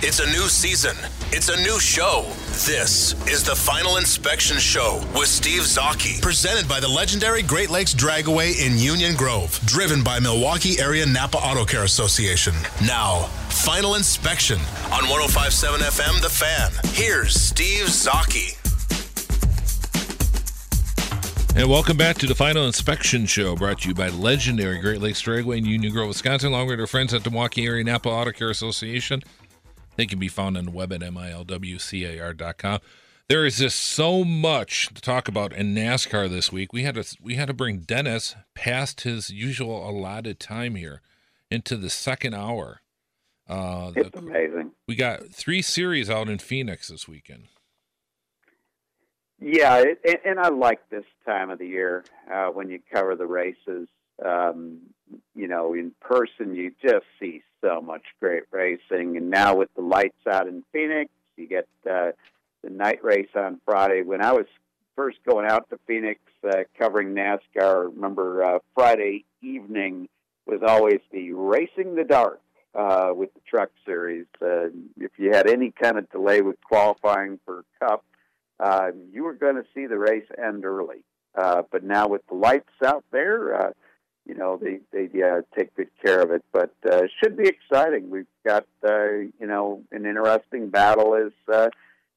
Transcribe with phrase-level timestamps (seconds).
[0.00, 0.94] It's a new season.
[1.32, 2.24] It's a new show.
[2.64, 7.94] This is the Final Inspection Show with Steve Zocchi, presented by the legendary Great Lakes
[7.94, 12.54] Dragaway in Union Grove, driven by Milwaukee Area Napa Auto Care Association.
[12.86, 14.58] Now, Final Inspection
[14.92, 16.70] on 1057 FM The Fan.
[16.94, 18.54] Here's Steve Zocchi.
[21.56, 25.20] And welcome back to the Final Inspection Show, brought to you by legendary Great Lakes
[25.20, 28.30] Dragway in Union Grove, Wisconsin, along with our friends at the Milwaukee Area Napa Auto
[28.30, 29.24] Care Association.
[29.98, 32.80] They can be found on the web at milwcar.com.
[33.28, 36.72] There is just so much to talk about in NASCAR this week.
[36.72, 41.02] We had to we had to bring Dennis past his usual allotted time here
[41.50, 42.80] into the second hour.
[43.48, 44.70] Uh, it's the, amazing.
[44.86, 47.48] We got three series out in Phoenix this weekend.
[49.40, 53.26] Yeah, it, and I like this time of the year uh, when you cover the
[53.26, 53.88] races.
[54.24, 54.78] Um,
[55.34, 59.16] you know, in person, you just see so much great racing.
[59.16, 62.12] And now with the lights out in Phoenix, you get uh,
[62.62, 64.02] the night race on Friday.
[64.02, 64.46] When I was
[64.96, 70.08] first going out to Phoenix uh, covering NASCAR, remember uh, Friday evening
[70.46, 72.40] was always the Racing the Dark
[72.74, 74.26] uh, with the Truck Series.
[74.40, 78.04] Uh, if you had any kind of delay with qualifying for Cup,
[78.58, 81.04] uh, you were going to see the race end early.
[81.34, 83.70] Uh, but now with the lights out there, uh,
[84.28, 86.44] you know they they uh, take good care of it.
[86.52, 88.10] But uh, should be exciting.
[88.10, 91.70] We've got uh, you know an interesting battle as uh,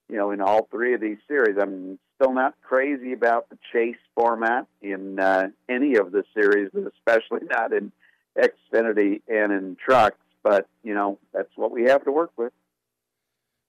[0.09, 1.58] you know in all three of these series.
[1.59, 7.47] I'm still not crazy about the chase format in uh, any of the series, especially
[7.50, 7.91] not in
[8.38, 10.18] Xfinity and in trucks.
[10.44, 12.52] But you know that's what we have to work with.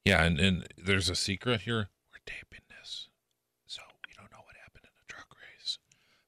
[0.05, 1.89] Yeah, and, and there's a secret here.
[2.11, 2.62] We're taping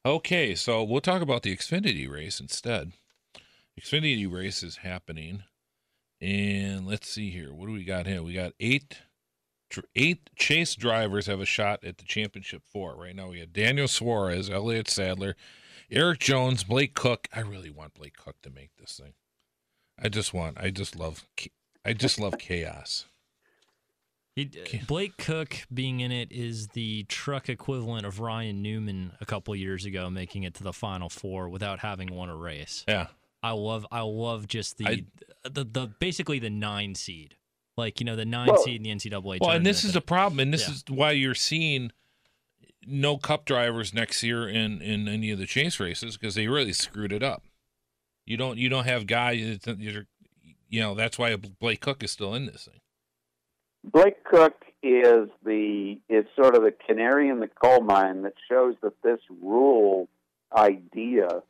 [0.06, 2.92] Okay, so we'll talk about the Xfinity race instead.
[3.80, 5.44] Xfinity race is happening,
[6.20, 7.54] and let's see here.
[7.54, 8.22] What do we got here?
[8.22, 8.98] We got eight
[9.96, 13.30] eight chase drivers have a shot at the championship four right now.
[13.30, 15.36] We have Daniel Suarez, Elliott Sadler,
[15.90, 17.26] Erik Jones, Blake Koch.
[17.34, 19.14] I really want Blake Koch to make this thing.
[19.98, 20.58] I just want.
[20.60, 21.24] I just love.
[21.82, 23.06] I just love chaos.
[24.36, 29.26] He, uh, Blake Koch being in it is the truck equivalent of Ryan Newman a
[29.26, 32.84] couple years ago making it to the final four without having won a race.
[32.88, 33.08] Yeah.
[33.42, 35.04] I love I love just the I,
[35.44, 37.36] the, the basically the nine seed.
[37.76, 40.00] Like, you know, the nine well, seed in the NCAA Well, and this is the
[40.00, 40.74] problem, and this yeah.
[40.74, 41.90] is why you're seeing
[42.86, 46.72] no cup drivers next year in, in any of the chase races because they really
[46.72, 47.42] screwed it up.
[48.26, 49.58] You don't you don't have guys
[50.74, 52.80] you know, that's why Blake Koch is still in this thing.
[53.84, 58.74] Blake Koch is the is sort of the canary in the coal mine that shows
[58.82, 60.08] that this rule
[60.56, 61.42] idea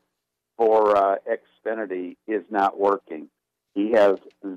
[0.57, 3.29] for uh, Xfinity is not working.
[3.75, 4.17] He has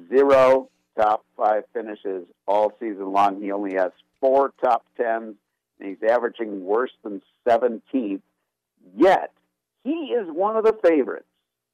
[0.09, 3.41] zero top five finishes all season long.
[3.41, 5.35] He only has four top tens,
[5.79, 8.21] and he's averaging worse than 17th.
[8.95, 9.31] Yet
[9.83, 11.25] he is one of the favorites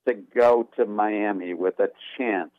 [0.08, 2.52] to go to Miami with a chance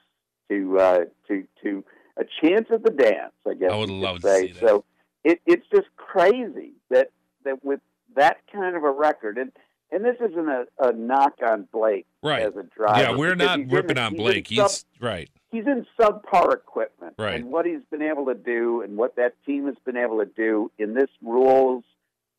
[0.49, 1.84] to uh, to to
[2.16, 3.32] a chance at the dance.
[3.48, 4.48] I guess I would love to say.
[4.48, 4.84] To so
[5.25, 7.10] it, it's just crazy that
[7.44, 7.80] that with
[8.16, 9.52] that kind of a record and.
[9.92, 12.42] And this isn't a, a knock on Blake right.
[12.42, 13.00] as a driver.
[13.00, 14.48] Yeah, we're not ripping on Blake.
[14.48, 15.30] He's, he's right.
[15.52, 17.14] He's in subpar equipment.
[17.16, 17.36] Right.
[17.36, 20.25] And what he's been able to do and what that team has been able to
[20.25, 21.84] do in this rules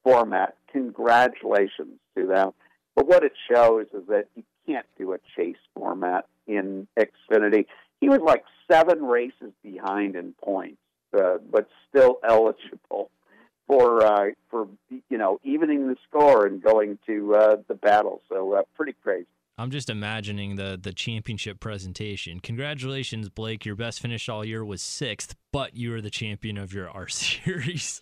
[0.03, 2.51] format, congratulations to them.
[2.93, 7.67] But what it shows is that you can't do a chase format in Xfinity
[8.01, 10.81] he was like seven races behind in points,
[11.17, 13.09] uh, but still eligible
[13.67, 18.21] for uh, for you know evening the score and going to uh, the battle.
[18.29, 19.27] So uh, pretty crazy.
[19.57, 22.39] I'm just imagining the the championship presentation.
[22.41, 23.65] Congratulations, Blake!
[23.65, 27.07] Your best finish all year was sixth, but you are the champion of your R
[27.07, 28.01] series.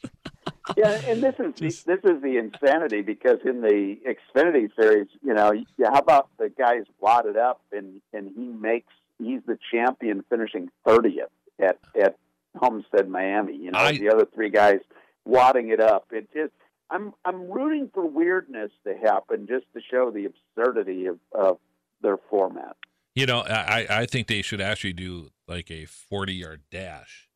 [0.75, 1.85] yeah, and this is just...
[1.85, 5.53] the, this is the insanity because in the Xfinity series, you know,
[5.85, 8.91] how about the guys wadded up and and he makes
[9.25, 11.27] he's the champion, finishing 30th
[11.59, 12.17] at at
[12.57, 13.57] Homestead, Miami.
[13.57, 14.79] You know, I, the other three guys
[15.25, 16.07] wadding it up.
[16.11, 16.53] It just
[16.89, 21.57] I'm I'm rooting for weirdness to happen just to show the absurdity of, of
[22.01, 22.75] their format.
[23.15, 27.29] You know, I I think they should actually do like a 40 yard dash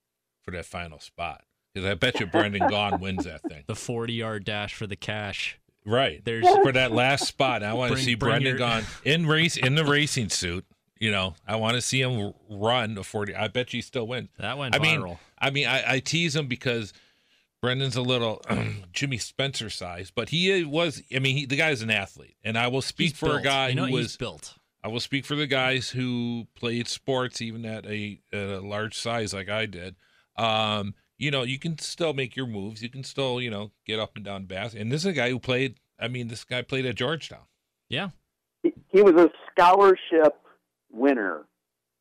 [0.44, 1.44] for that final spot
[1.74, 3.63] because I bet you Brendan Gaughan wins that thing.
[3.68, 5.60] The 40 yard dash for the cash.
[5.86, 6.24] Right.
[6.24, 7.63] There's for that last spot.
[7.63, 10.66] I want to see bring Brendan your- Gaughan in race in the racing suit.
[11.00, 13.36] You know, I want to see him run a 40.
[13.36, 14.30] I bet you he still wins.
[14.40, 15.18] that went I mean.
[15.40, 16.94] I mean, I, I tease him because
[17.62, 18.42] Brendan's a little
[18.94, 21.02] Jimmy Spencer size, but he was.
[21.16, 23.44] I mean, he, the guy's an athlete, and I will speak He's for a built.
[23.44, 24.18] guy you know, who was.
[24.18, 24.56] built.
[24.84, 28.98] I will speak for the guys who played sports, even at a, at a large
[28.98, 29.96] size like I did.
[30.38, 32.82] Um, you know, you can still make your moves.
[32.82, 34.74] You can still, you know, get up and down bass.
[34.76, 35.80] And this is a guy who played.
[36.00, 37.46] I mean, this guy played at Georgetown.
[37.90, 38.10] Yeah.
[38.62, 40.36] He, he was a scholarship
[40.92, 41.45] winner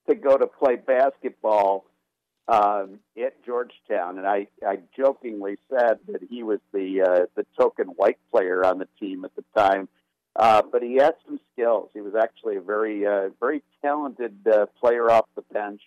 [0.08, 1.84] to go to play basketball
[2.48, 7.88] um, at Georgetown, and I, I jokingly said that he was the uh, the token
[7.88, 9.88] white player on the team at the time.
[10.36, 11.88] Uh, but he had some skills.
[11.94, 15.80] He was actually a very uh, very talented uh, player off the bench.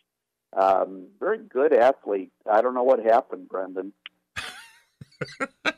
[0.52, 2.32] Um, very good athlete.
[2.52, 3.94] I don't know what happened, Brendan.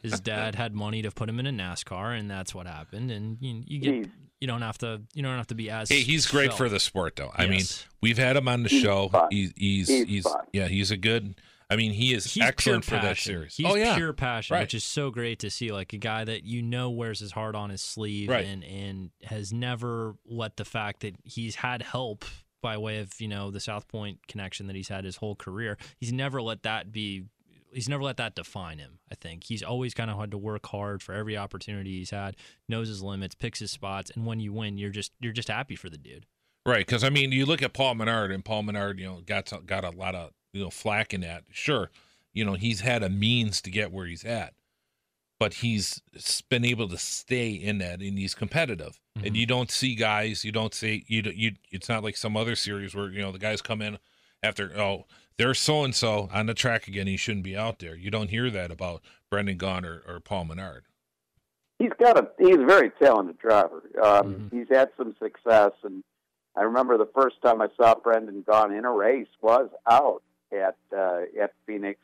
[0.01, 3.11] His dad had money to put him in a NASCAR, and that's what happened.
[3.11, 4.09] And you, you get
[4.39, 5.89] you don't have to you don't have to be as.
[5.89, 6.57] Hey, he's great felt.
[6.57, 7.31] for the sport, though.
[7.35, 7.63] I mean,
[8.01, 9.09] we've had him on the He's show.
[9.09, 9.27] fun.
[9.31, 10.45] He's he's He's he's, fun.
[10.53, 11.35] yeah, he's a good.
[11.69, 13.31] I mean, he is He's excellent pure for that passion.
[13.33, 13.55] series.
[13.55, 14.61] He's oh yeah, pure passion, Right.
[14.61, 15.71] which is so great to see.
[15.71, 18.45] Like a guy that you know wears his heart on his sleeve, Right.
[18.45, 22.25] and and has never let the fact that he's had help
[22.61, 25.77] by way of you know the South Point connection that he's had his whole career.
[25.97, 27.23] He's never let that be.
[27.73, 28.99] He's never let that define him.
[29.11, 32.35] I think he's always kind of had to work hard for every opportunity he's had,
[32.67, 35.75] knows his limits, picks his spots, and when you win, you're just you're just happy
[35.75, 36.25] for the dude.
[36.65, 39.49] Right, because I mean, you look at Paul Menard, and Paul Menard, you know, got
[39.49, 41.45] some- got a lot of you know flack in that.
[41.51, 41.89] Sure,
[42.33, 44.53] you know, he's had a means to get where he's at,
[45.39, 46.01] but he's
[46.49, 48.99] been able to stay in that, and he's competitive.
[49.17, 49.27] Mhm.
[49.27, 51.53] And you don't see guys, you don't see you don't- you.
[51.71, 53.97] It's not like some other series where you know the guys come in
[54.43, 55.05] after oh
[55.37, 57.95] there's so and so on the track again, he shouldn't be out there.
[57.95, 60.83] You don't hear that about Brendan Gaughan or, or Paul Menard.
[61.79, 63.83] he's got a he's a very talented driver.
[64.01, 64.51] Um, Mhm.
[64.51, 66.03] He's had some success, and
[66.55, 70.21] I remember the first time I saw Brendan Gaughan in a race was out
[70.51, 71.99] at uh, at Phoenix,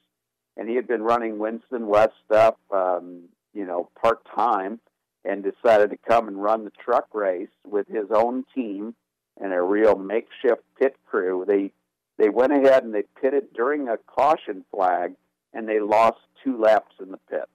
[0.55, 3.23] and he had been running Winston West stuff, um,
[3.53, 4.79] you know, part time,
[5.25, 8.95] and decided to come and run the truck race with his own team
[9.39, 11.43] and a real makeshift pit crew.
[11.45, 11.71] They
[12.17, 15.13] they went ahead and they pitted during a caution flag,
[15.53, 17.47] and they lost two laps in the pits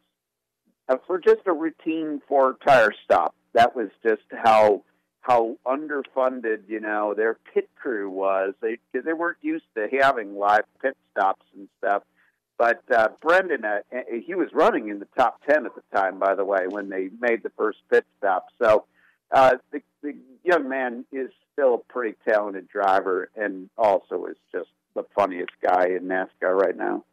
[0.89, 3.35] uh, for just a routine four tire stop.
[3.55, 4.83] That was just how
[5.21, 8.55] how underfunded you know their pit crew was.
[8.61, 12.03] They they weren't used to having live pit stops and stuff.
[12.59, 13.81] But uh, Brendan, uh,
[14.25, 17.09] he was running in the top ten at the time, by the way, when they
[17.21, 18.47] made the first pit stop.
[18.63, 18.85] So
[19.33, 20.15] uh, the, the
[20.45, 25.87] young man is still a pretty talented driver, and also is just the funniest guy
[25.87, 27.05] in NASCAR right now.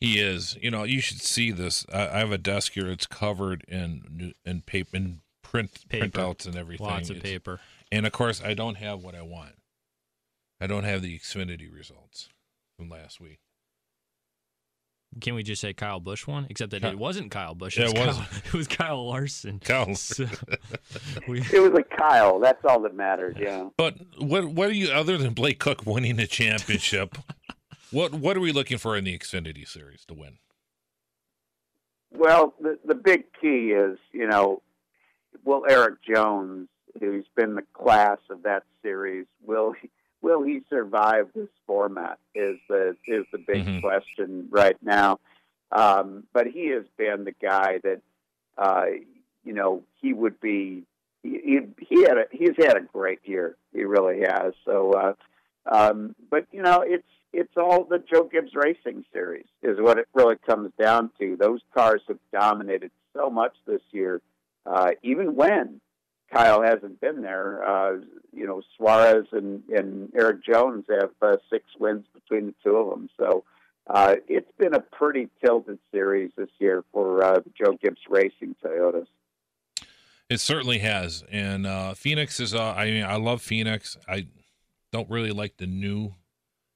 [0.00, 0.56] He is.
[0.60, 1.86] You know, you should see this.
[1.92, 2.88] I, I have a desk here.
[2.90, 6.06] It's covered in in paper, in print Paper.
[6.06, 6.86] printouts and everything.
[6.86, 7.60] Lots of It's- paper.
[7.92, 9.52] And of course, I don't have what I want.
[10.60, 12.28] I don't have the Xfinity results
[12.76, 13.38] from last week.
[15.20, 16.46] Can we just say Kyle Busch won?
[16.50, 17.78] Except that Ky- it wasn't Kyle Busch.
[17.78, 18.28] Yeah, It, was it Kyle, wasn't.
[18.46, 19.58] it was Kyle Larson.
[19.60, 19.94] Kyle.
[19.94, 20.26] So,
[21.28, 22.38] we, It was a Kyle.
[22.40, 23.38] That's all that mattered.
[23.40, 23.68] Yeah.
[23.76, 27.16] But what what are you other than Blake Koch winning the championship?
[27.90, 30.38] what what are we looking for in the Xfinity series to win?
[32.12, 34.62] Well, the the big key is, you know,
[35.44, 36.68] will Erik Jones,
[37.00, 39.90] who's been the class of that series, will he,
[40.24, 42.18] will he survive this format?
[42.34, 43.80] Is the is the big Mhm.
[43.82, 45.20] question right now.
[45.70, 48.00] Um, but he has been the guy that,
[48.56, 48.86] uh,
[49.44, 50.84] you know, he would be.
[51.22, 53.56] He, he he had a he's had a great year.
[53.72, 54.54] He really has.
[54.64, 55.14] So, uh,
[55.66, 60.08] um, but you know, it's it's all the Joe Gibbs Racing Series is what it
[60.14, 61.36] really comes down to.
[61.36, 64.20] Those cars have dominated so much this year,
[64.66, 65.80] uh, even when
[66.32, 67.66] Kyle hasn't been there.
[67.66, 67.98] Uh,
[68.32, 72.90] you know, Suarez and, and Erik Jones have uh, six wins between the two of
[72.90, 73.08] them.
[73.18, 73.44] So
[73.86, 79.06] uh, it's been a pretty tilted series this year for uh, Joe Gibbs Racing Toyotas.
[80.30, 82.54] It certainly has, and uh, Phoenix is.
[82.54, 83.98] Uh, I mean, I love Phoenix.
[84.08, 84.26] I
[84.90, 86.14] don't really like the new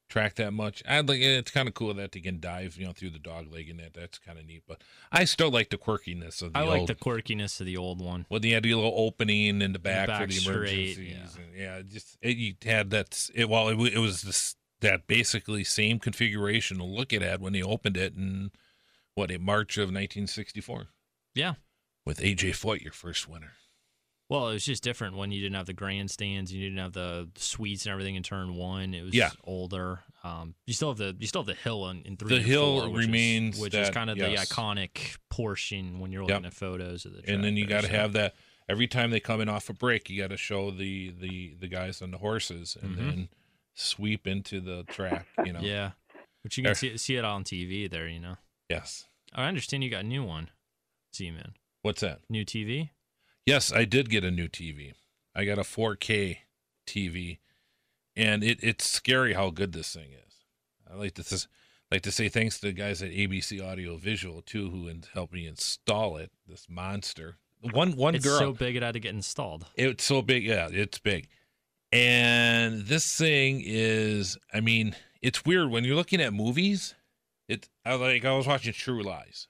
[0.09, 0.83] track that much.
[0.89, 3.53] I like it's kind of cool that they can dive, you know, through the dog
[3.53, 3.95] leg and that.
[3.95, 4.63] That's kind of neat.
[4.67, 6.89] But I still like the quirkiness of the I like old.
[6.89, 8.27] the quirkiness of the old one.
[8.29, 10.99] Well, they had the little opening in the back, for back the straight, emergencies.
[11.37, 11.43] yeah.
[11.43, 13.29] And yeah, just it, you had that.
[13.35, 17.53] It, well, it, it was this that basically same configuration to look at it when
[17.53, 18.51] they opened it in
[19.15, 20.87] what in March of 1964.
[21.35, 21.55] Yeah.
[22.07, 23.53] With AJ Foyt, your first winner.
[24.29, 27.29] Well, it was just different when you didn't have the grandstands, you didn't have the
[27.37, 28.93] suites and everything in turn one.
[28.93, 29.31] It was Yeah.
[29.45, 30.01] older.
[30.23, 32.37] Um, you still have the you still have the hill in, in three.
[32.37, 34.49] The hill four, which is- remains which is kind of yes.
[34.49, 36.31] the iconic portion when you're Yep.
[36.31, 37.23] looking at photos of the.
[37.23, 37.93] Track and then you got to so.
[37.95, 38.35] have that
[38.69, 40.11] every time they come in off a break.
[40.11, 42.99] You got to show the the the guys on the horses, and Mhm.
[42.99, 43.29] then
[43.75, 45.27] sweep into the track.
[45.47, 45.61] You know.
[45.61, 45.93] Yeah,
[46.43, 48.07] but you can see see it on TV there.
[48.09, 48.37] You know,
[48.69, 49.07] Yes.
[49.33, 50.51] I understand you got a new one.
[51.13, 52.21] See, man, What's that?
[52.29, 52.91] new TV.
[53.49, 54.93] Yes, I did get a new TV.
[55.35, 56.39] I got a 4K
[56.87, 57.39] TV,
[58.17, 60.35] and it, it's scary how good this thing is.
[60.91, 61.49] I like to s-
[61.91, 65.33] like to say thanks to the guys at ABC Audio Visual too, who in- helped
[65.33, 66.31] me install it.
[66.47, 67.37] This monster.
[67.61, 68.39] One one It's girl.
[68.39, 69.67] so big it had to get installed.
[69.75, 70.45] It's so big.
[70.45, 71.29] Yeah, it's big.
[71.91, 76.95] And this thing is, I mean, it's weird when you're looking at movies.
[77.49, 79.49] It, I like, I was watching True Lies,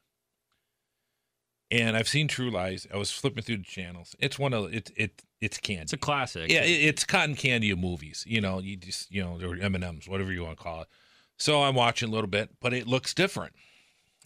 [1.70, 2.86] and I've seen True Lies.
[2.92, 4.16] I was flipping through the channels.
[4.18, 4.90] It's one of it.
[4.96, 5.82] It it's candy.
[5.82, 6.50] It's a classic.
[6.50, 8.24] Yeah, it, it's cotton candy of movies.
[8.26, 10.82] You know, you just you know, or M and M's, whatever you want to call
[10.82, 10.88] it.
[11.36, 13.54] So I'm watching a little bit, but it looks different,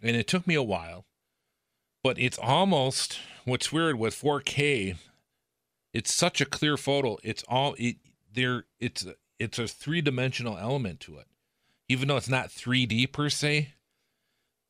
[0.03, 1.05] and it took me a while.
[2.03, 4.97] But it's almost what's weird with 4K.
[5.93, 7.19] It's such a clear photo.
[7.23, 7.97] It's all it
[8.33, 8.65] there.
[8.81, 9.07] It's
[9.39, 11.27] it's a three dimensional element to it,
[11.89, 13.75] even though it's not 3D per se.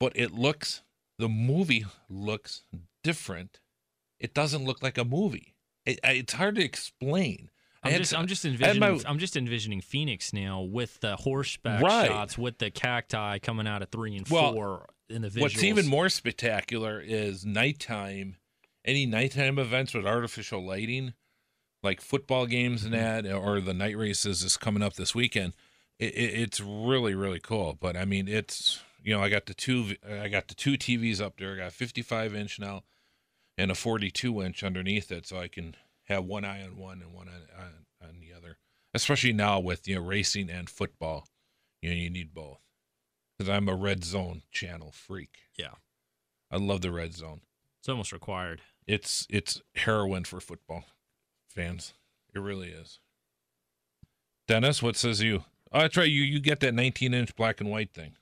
[0.00, 0.82] But it looks
[1.22, 2.64] the movie looks
[3.04, 3.60] different.
[4.18, 5.54] It doesn't look like a movie.
[5.86, 7.48] It, it's hard to explain.
[7.84, 11.80] I'm just, to- I'm just envisioning, my- I'm just envisioning Phoenix now with the horseback
[11.80, 12.08] Right.
[12.08, 15.40] shots, with the cacti coming out of three and Well, four in the visuals.
[15.42, 18.34] What's even more spectacular is nighttime.
[18.84, 21.14] Any nighttime events with artificial lighting,
[21.84, 23.26] like football games and mm-hmm.
[23.28, 25.52] that, or the night races is coming up this weekend.
[26.00, 27.78] It, it, it's really really cool.
[27.80, 31.20] But I mean, it's you know I got the two I got the two TVs
[31.20, 31.54] up there.
[31.54, 32.82] I got a 55 inch now,
[33.58, 37.12] and a 42 inch underneath it, so I can have one eye on one and
[37.12, 38.58] one on, on, on the other.
[38.94, 41.26] Especially now with you know racing and football,
[41.80, 42.60] you know you need both.
[43.36, 45.38] Because I'm a red zone channel freak.
[45.56, 45.74] Yeah.
[46.50, 47.40] I love the red zone.
[47.80, 48.60] It's almost required.
[48.86, 50.84] It's it's heroin for football
[51.48, 51.94] fans.
[52.34, 53.00] It really is.
[54.46, 55.44] Dennis, what says you?
[55.72, 56.08] Oh, that's right.
[56.08, 58.16] You you get that 19 inch black and white thing.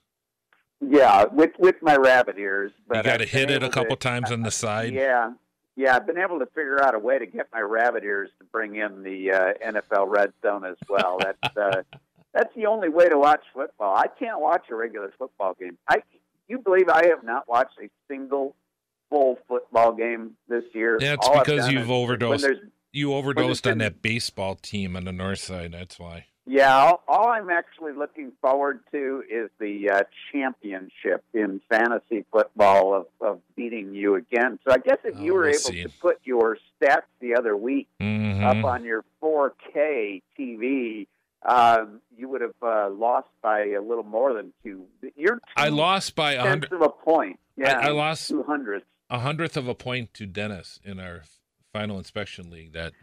[0.81, 2.71] Yeah, with with my rabbit ears.
[2.87, 4.93] But you got to hit it a couple to- times on the side.
[4.93, 5.33] Yeah,
[5.75, 5.95] yeah.
[5.95, 8.75] I've been able to figure out a way to get my rabbit ears to bring
[8.75, 11.19] in the uh, NFL red zone as well.
[11.19, 11.83] That's uh,
[12.33, 13.95] that's the only way to watch football.
[13.95, 15.77] I can't watch a regular football game.
[15.87, 16.01] I
[16.47, 18.55] you believe I have not watched a single
[19.11, 20.97] full football game this year?
[20.99, 22.47] That's All because you've overdosed.
[22.91, 25.71] You overdosed on that baseball team on the north side.
[25.71, 26.25] That's why.
[26.47, 29.99] Yeah, all, all I'm actually looking forward to is the uh,
[30.31, 34.57] championship in fantasy football of, of beating you again.
[34.67, 35.83] So I guess if Oh, you were we'll able see.
[35.83, 38.43] to put your stats the other week Mhm.
[38.43, 41.07] up on your 4K TV,
[41.43, 44.85] um, you would have uh, lost by a little more than two.
[45.15, 47.39] You're two I lost by a tenths hundred, of a point.
[47.55, 48.85] Yeah, I lost- two hundredths.
[49.11, 51.21] a hundredth of a point to Dennis in our
[51.71, 52.93] final inspection league that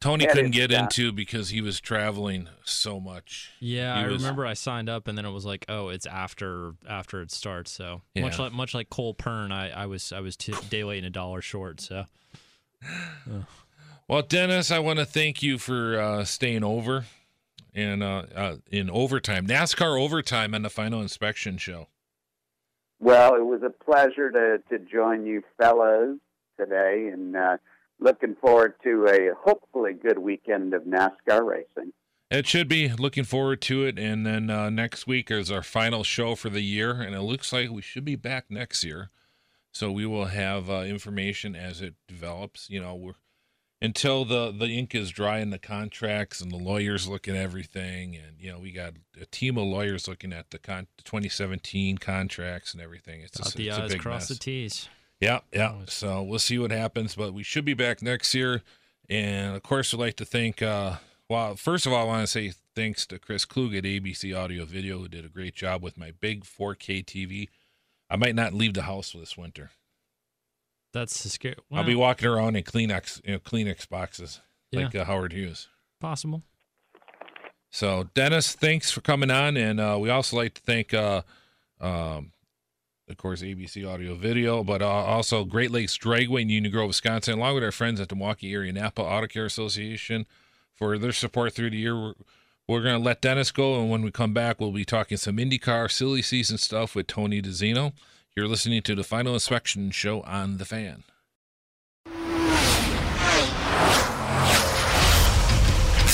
[0.00, 0.80] Tony That couldn't get bad.
[0.84, 3.50] into because he was traveling so much.
[3.60, 6.06] Yeah, He I was- remember I signed up and then it was like, oh, it's
[6.06, 7.70] after after it starts.
[7.70, 10.98] So much like much like Cole Pearn, I, I was I was t- day late
[10.98, 11.80] and a dollar short.
[11.80, 12.06] So
[14.08, 17.04] Well, Dennis, I want to thank you for uh, staying over
[17.74, 21.86] and uh, uh, in overtime, NASCAR overtime on the final inspection show.
[22.98, 26.18] Well, it was a pleasure to, to join you fellows
[26.58, 27.56] today and uh,
[28.00, 31.92] looking forward to a hopefully good weekend of NASCAR racing.
[32.30, 33.98] It should be looking forward to it.
[33.98, 36.92] And then uh, next week is our final show for the year.
[36.92, 39.10] And it looks like we should be back next year.
[39.72, 42.70] So we will have uh, information as it develops.
[42.70, 43.14] You know, we're
[43.82, 48.16] until the the ink is dry in the contracts and the lawyers look at everything.
[48.16, 52.74] And you know, we got a team of lawyers looking at the con- 2017 contracts
[52.74, 53.20] and everything.
[53.20, 54.28] It's, dot just, the it's a big cross mess.
[54.28, 54.88] the t's.
[55.20, 55.74] Yeah, yeah.
[55.86, 58.62] So we'll see what happens, but we should be back next year.
[59.08, 60.62] And of course, we'd like to thank.
[60.62, 60.96] Uh,
[61.28, 64.64] well, first of all, I want to say thanks to Chris Klug at ABC Audio
[64.64, 67.48] Video, who did a great job with my big 4K TV.
[68.08, 69.70] I might not leave the house this winter.
[70.92, 71.54] That's the scary.
[71.70, 74.40] I'll be walking around in Kleenex, you know, Kleenex boxes
[74.72, 74.80] Yeah.
[74.86, 75.68] like uh, Howard Hughes.
[76.00, 76.42] possible.
[77.70, 81.22] So, Dennis, thanks for coming on, and uh, we also like to thank, uh,
[81.80, 82.32] um,
[83.10, 87.38] of course, ABC Audio Video, but uh, also Great Lakes Dragway in Union Grove, Wisconsin,
[87.38, 90.26] along with our friends at the Milwaukee Area Napa Auto Care Association
[90.74, 91.94] for their support through the year.
[91.94, 92.14] We're,
[92.68, 95.38] we're going to let Dennis go, and when we come back, we'll be talking some
[95.38, 97.92] IndyCar silly season stuff with Tony DiZinno.
[98.36, 101.02] You're listening to the Final Inspection Show on The Fan.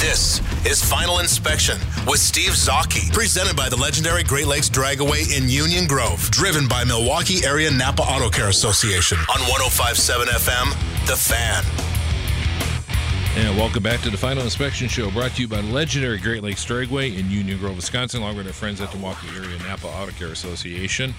[0.07, 5.49] This is Final Inspection with Steve Zocchi, presented by the legendary Great Lakes Dragaway in
[5.49, 11.65] Union Grove, driven by Milwaukee Area Napa Auto Care Association on 1057 FM, The Fan.
[13.37, 16.45] And welcome back to the Final Inspection Show, brought to you by the legendary Great
[16.45, 19.89] Lakes Dragway in Union Grove, Wisconsin, along with our friends at the Milwaukee Area Napa
[19.89, 21.17] Auto Care Association.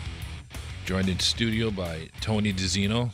[0.85, 3.11] Joined in studio by Tony DiZinno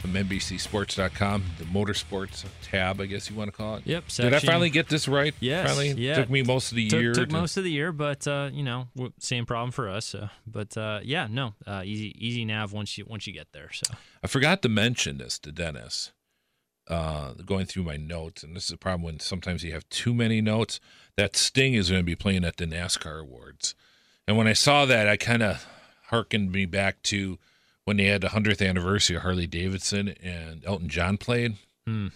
[0.00, 3.86] from NBCSports.com, the motorsports tab, I guess you want to call it.
[3.86, 4.04] Yep.
[4.08, 5.34] Did I finally get this right?
[5.40, 5.92] Yes, Finally?
[5.92, 6.16] yeah.
[6.16, 7.12] Took me most of the took, year.
[7.12, 8.88] took to- most of the year, but uh, you know,
[9.18, 10.06] same problem for us.
[10.06, 13.70] So, but uh, yeah, no, uh, easy easy nav once you once you get there.
[13.72, 16.12] So I forgot to mention this to Dennis.
[16.88, 20.14] Uh, going through my notes, and this is a problem when sometimes you have too
[20.14, 20.78] many notes.
[21.16, 23.74] That Sting is going to be playing at the NASCAR Awards,
[24.28, 25.66] and when I saw that, I kind of
[26.10, 27.38] harkened me back to
[27.86, 32.08] when they had the hundredth anniversary of Harley Davidson and Elton John played, Hmm.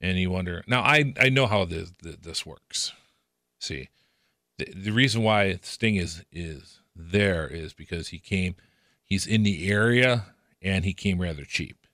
[0.00, 0.64] and you wonder.
[0.66, 2.92] Now I I know how this this works.
[3.60, 3.88] See,
[4.58, 8.54] the, the reason why Sting is is there is because he came,
[9.04, 10.26] he's in the area,
[10.62, 11.86] and he came rather cheap.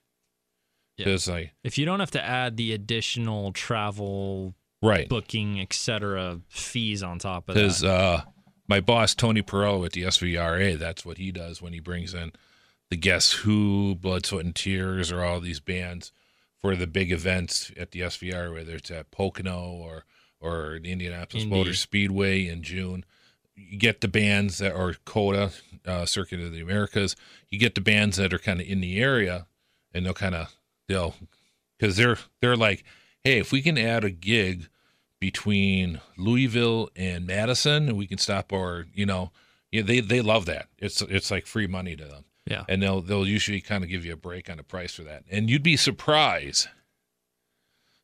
[0.97, 1.05] Yeah.
[1.05, 6.39] Because like if you don't have to add the additional travel, right, booking, etc.
[6.49, 8.21] fees on top of because that, uh,
[8.67, 12.31] my boss Tony Perot at the SVRA, that's what he does when he brings in
[12.93, 16.11] the Guess Who, Blood, Sweat, and Tears, or all these bands
[16.61, 20.05] for the big events at the SVR, whether it's at Pocono or
[20.39, 21.55] or the Indianapolis Indy.
[21.55, 23.03] Motor Speedway in June.
[23.55, 25.53] You get the bands that are COTA,
[25.87, 27.15] uh, Circuit of the Americas.
[27.49, 29.47] You get the bands that are kind of in the area,
[29.91, 30.55] and they'll kind of
[30.87, 31.15] they'll
[31.79, 32.83] because they're they're like,
[33.23, 34.67] hey, if we can add a gig
[35.19, 39.31] between Louisville and Madison, and we can stop our, you know,
[39.71, 40.67] yeah, they they love that.
[40.77, 44.05] It's it's like free money to them, yeah, and they'll they'll usually kind of give
[44.05, 46.67] you a break on the price for that, and you'd be surprised,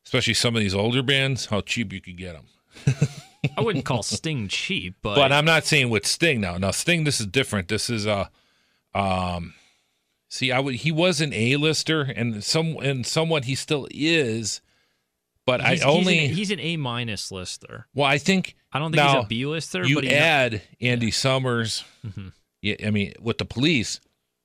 [0.04, 3.08] especially some of these older bands, how cheap you could get them.
[3.56, 6.58] I wouldn't call Sting cheap, but, But I'm not saying with Sting now.
[6.58, 7.68] Now Sting, this is different.
[7.68, 8.30] This is a,
[8.94, 9.54] um,
[10.28, 14.60] see, I would he was an A-lister, and some and somewhat he still is,
[15.46, 17.86] but he's, I only he's an, he's an A minus lister.
[17.94, 19.86] well, I think I don't think now, he's a B lister.
[19.86, 21.84] you but add Andy Summers.
[22.06, 22.32] Mhm.
[22.62, 24.00] Yeah, I mean with the police,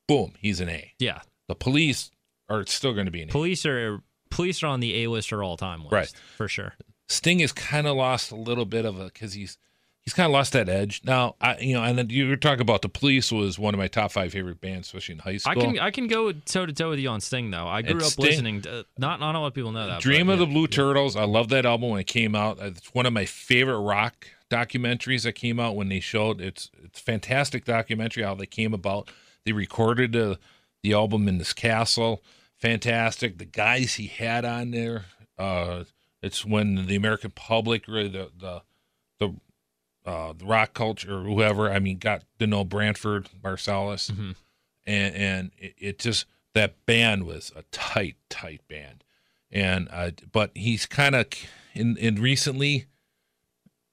[0.07, 0.93] boom, he's an A.
[0.99, 2.11] yeah, The police
[2.49, 3.31] are still going to be an A.
[3.31, 6.13] police are police are on the A lister all time list, Right.
[6.37, 6.73] For sure.
[7.07, 9.57] Sting has kind of lost a little bit of a because he's
[10.01, 11.35] he's kind of lost that edge now.
[11.39, 13.87] I you know, and then you were talking about the police was one of my
[13.87, 15.51] top five favorite bands, especially in high school.
[15.51, 17.67] I can I can go toe to toe with you on Sting though.
[17.67, 18.61] I grew And up Sting- listening.
[18.63, 20.01] To, not not a lot of people know that.
[20.01, 20.45] Dream but of yeah.
[20.47, 21.15] the Blue Turtles.
[21.15, 22.59] I love that album when it came out.
[22.59, 26.71] Uh, it's one of my favorite rock documentaries that came out when they showed it's
[26.83, 29.11] it's fantastic documentary how they came about.
[29.45, 30.39] They recorded the
[30.83, 32.23] the album in this castle.
[32.57, 33.37] Fantastic.
[33.37, 35.05] The guys he had on there.
[35.37, 35.83] Uh,
[36.21, 38.61] it's when the American public, really the the
[39.19, 39.35] the
[40.09, 41.71] uh, the rock culture or whoever.
[41.71, 44.35] I mean, got to know Branford Marsalis, Mhm.
[44.85, 49.03] and and it, it just that band was a tight tight band,
[49.51, 51.27] and uh, but he's kind of
[51.73, 52.85] in in recently,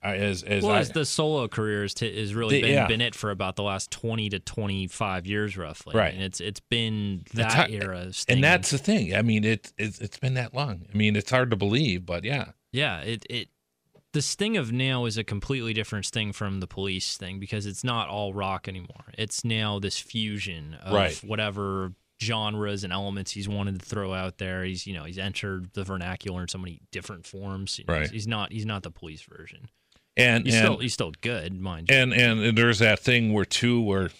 [0.04, 2.86] Uh, as as Well, I, as the solo career t- is really The- been, yeah.
[2.88, 5.94] been it for about the last twenty to twenty five years, roughly.
[5.96, 6.12] Right.
[6.12, 8.12] and it's it's been It's that hard- era.
[8.12, 8.34] Sting.
[8.36, 9.14] and that's the thing.
[9.14, 10.86] I mean, it, it's it's been that long.
[10.92, 13.00] I mean, it's hard to believe, but yeah, yeah.
[13.02, 13.48] It it
[14.12, 17.84] the Sting of now is a completely different thing from the Police thing because it's
[17.84, 19.04] not all rock anymore.
[19.16, 21.16] It's now this fusion of Right.
[21.24, 24.64] whatever genres and elements he's wanted to throw out there.
[24.64, 27.78] He's you know he's entered the vernacular in so many different forms.
[27.78, 28.10] You know, Right.
[28.10, 29.68] He's not he's not the Police version.
[30.16, 31.96] And He's and, still he's still good, mind you.
[31.96, 34.10] and and there's that thing where too where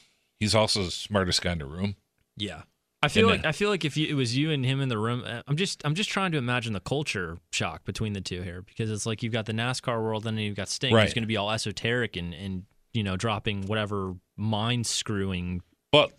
[0.41, 1.97] he's also the smartest guy in the room.
[2.37, 2.63] Yeah.
[3.05, 4.81] I feel And, like uh, I feel like if you, it was you and him
[4.81, 8.13] in the room, uh, I'm just I'm just trying to imagine the culture shock between
[8.13, 10.69] the two here because it's like you've got the NASCAR world and then you've got
[10.69, 15.63] Sting who's going to be all esoteric and and you know dropping whatever mind screwing.
[15.91, 16.13] But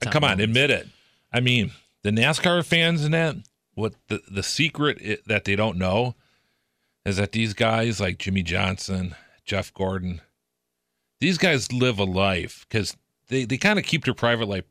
[0.00, 0.44] come on, moments.
[0.44, 0.88] admit it.
[1.34, 3.36] I mean, the NASCAR fans and that
[3.74, 6.14] what the the secret that they don't know
[7.04, 10.20] is that these guys like Jimmie Johnson, Jeff Gordon,
[11.20, 12.96] these guys live a life because
[13.28, 14.64] they they kind of keep their private life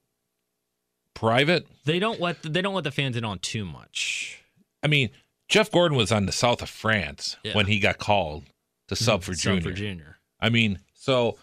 [1.13, 1.67] private.
[1.86, 4.44] They don't let they don't let the fans in on too much.
[4.84, 5.10] I mean,
[5.48, 7.56] Jeff Gordon was on the south of France Yeah.
[7.56, 8.46] when he got called
[8.88, 9.04] to mm-hmm.
[9.04, 9.62] sub for Sub Junior.
[9.62, 10.17] for Junior.
[10.39, 11.38] I mean, so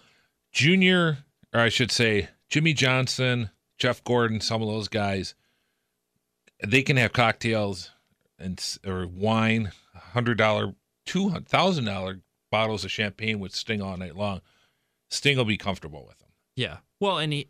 [0.53, 1.19] Junior,
[1.55, 5.35] or I should say, Jimmie Johnson, Jeff Gordon, some of those guys,
[6.67, 7.91] they can have cocktails
[8.39, 9.73] and or wine,
[10.19, 10.75] hundred dollar,
[11.07, 14.41] two thousand dollar bottles of champagne with Sting all night long.
[15.11, 16.29] Sting will be comfortable with them.
[16.57, 16.79] Yeah.
[17.01, 17.49] Well, and he,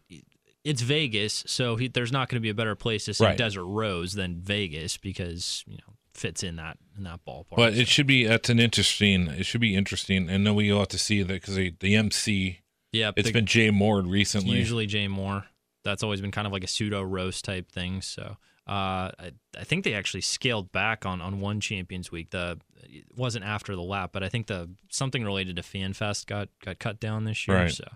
[0.64, 3.36] it's Vegas, so he, there's not going to be a better place to see Right.
[3.38, 7.56] Desert Rose than Vegas because you know fits in that in that ballpark.
[7.56, 9.28] But So, it should be that's an interesting.
[9.28, 12.60] It should be interesting, and then we ought to see that because the MC.
[12.92, 14.58] yeah, It's the- been Jay Mohr it's recently.
[14.58, 15.44] usually Jay Mohr.
[15.84, 18.02] That's always been kind of like a pseudo roast type thing.
[18.02, 18.36] So
[18.68, 22.30] uh, I, I think they actually scaled back on on one Champions Week.
[22.30, 26.48] The it wasn't after the lap, but I think the something related to FanFest got
[26.64, 27.56] got cut down this year.
[27.56, 27.70] Right.
[27.70, 27.88] So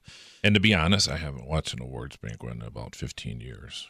[0.42, 3.88] and to be honest, I haven't watched an awards banquet in about 15 years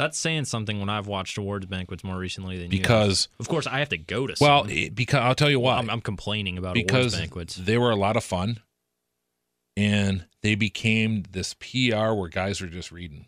[0.00, 2.78] that's saying something when I've watched awards banquets more recently than you.
[2.78, 4.34] because of course I have to go to.
[4.40, 4.70] well, some.
[4.70, 5.76] it, because I'll tell you why.
[5.76, 7.56] I'm, I'm complaining about because awards banquets.
[7.56, 8.60] they were a lot of fun,
[9.76, 13.26] and they became this PR where guys were just reading,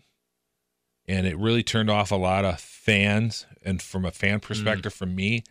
[1.12, 3.46] and it really turned off a lot of fans.
[3.64, 4.42] And from a fan Mm.
[4.42, 5.44] perspective, from me,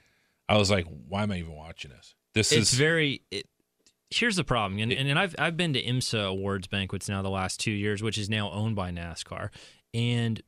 [0.50, 2.16] I was like, why am I even watching this?
[2.34, 3.46] This it's is very it,
[4.10, 7.30] here's the problem and, and, and I've, I've been to imsa awards banquets now the
[7.30, 9.50] last two years which is now owned by nascar
[9.94, 10.42] and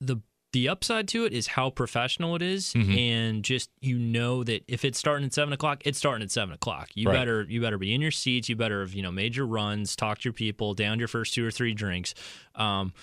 [0.00, 0.18] the
[0.54, 2.96] the upside to it is how professional it is, Mhm.
[2.98, 6.54] and just you know that if it's starting at seven o'clock it's starting at seven
[6.54, 7.14] o'clock you Right.
[7.18, 9.94] better you better be in your seats you better have you know made your runs
[9.94, 12.14] talked to your people down your first two or three drinks
[12.54, 12.94] um,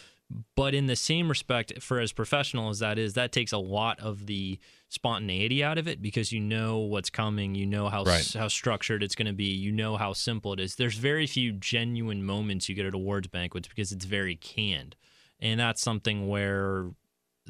[0.56, 4.00] but in the same respect for as professional as that is that takes a lot
[4.00, 4.60] of the
[4.90, 8.34] spontaneity out of it because you know what's coming you know how Right.
[8.34, 10.76] how structured it's going to be you know how simple it is.
[10.76, 14.96] There's very few genuine moments you get at awards banquets because it's very canned.
[15.40, 16.92] And that's something where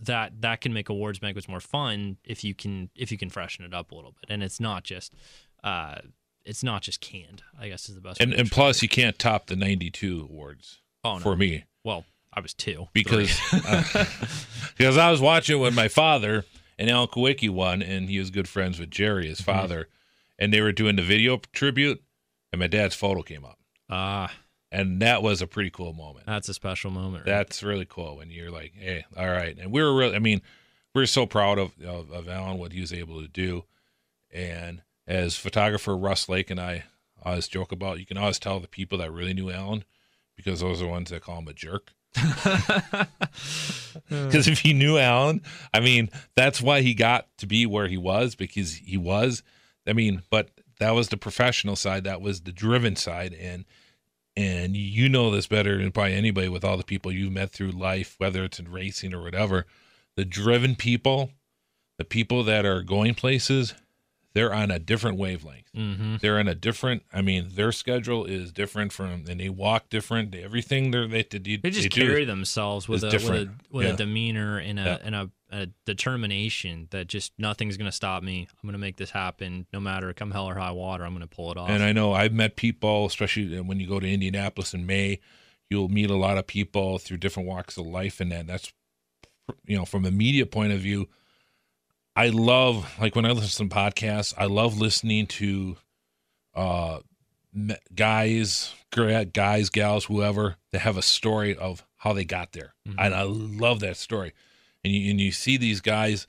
[0.01, 3.63] that that can make awards banquets more fun if you can if you can freshen
[3.63, 4.29] it up a little bit.
[4.29, 5.13] And it's not just
[5.63, 5.99] uh
[6.43, 9.47] it's not just canned i guess is the best and and plus you can't top
[9.47, 11.19] the 92 awards oh, no.
[11.19, 11.63] for me.
[11.83, 12.87] Well i was two.
[12.93, 14.05] Because uh,
[14.77, 16.45] because I was watching when my father
[16.77, 19.87] and Alan Kulwicki won, and he was good friends with Jerry, his father,
[20.37, 22.03] and they were doing the video tribute,
[22.51, 24.31] and my dad's photo came up, ah.
[24.71, 26.25] And that was a pretty cool moment.
[26.25, 27.31] that's a special moment right?
[27.31, 30.41] That's really cool when you're like, hey, all right, and we were really, I mean,
[30.93, 33.63] we are so proud of, of of Alan what he was able to do,
[34.31, 36.83] and as photographer Russ Lake and I
[37.23, 39.83] always joke about, you can always tell the people that really knew Alan
[40.35, 41.93] because those are the ones that call him a jerk.
[44.09, 45.41] Because if he knew Alan,
[45.73, 49.41] I mean, that's why he got to be where he was because he was.
[49.87, 50.49] I mean, but
[50.79, 52.03] that was the professional side.
[52.03, 53.65] That was the driven side, and
[54.37, 57.71] and you know this better than probably anybody with all the people you've met through
[57.71, 59.65] life, whether it's in racing or whatever.
[60.15, 61.31] The driven people,
[61.97, 63.73] the people that are going places,
[64.35, 65.71] they're on a different wavelength.
[65.75, 66.17] mm-hmm.
[66.21, 67.03] They're in a different.
[67.11, 70.35] I mean, their schedule is different from, and they walk different.
[70.35, 73.93] Everything they're, they they, they just they carry themselves with a, with a with Yeah.
[73.93, 74.97] a demeanor and a Yeah.
[75.03, 78.47] and a, a determination that just nothing's gonna stop me.
[78.61, 81.05] I'm gonna make this happen, no matter come hell or high water.
[81.05, 81.69] I'm gonna pull it off.
[81.69, 85.19] And I know I've met people, especially when you go to Indianapolis in May,
[85.69, 88.71] you'll meet a lot of people through different walks of life, and that that's
[89.65, 91.07] you know from a media point of view.
[92.15, 95.77] I love like when I listen to podcasts, I love listening to
[96.53, 96.99] uh
[97.93, 102.95] guys, guys, gals, whoever that have a story of how they got there, Mhm.
[102.99, 104.33] and I love that story.
[104.83, 106.27] And you and you see these guys,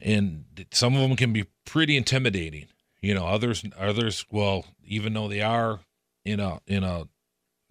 [0.00, 2.66] and some of them can be pretty intimidating.
[3.00, 5.80] You know, others others well, even though they are
[6.24, 7.08] in a in a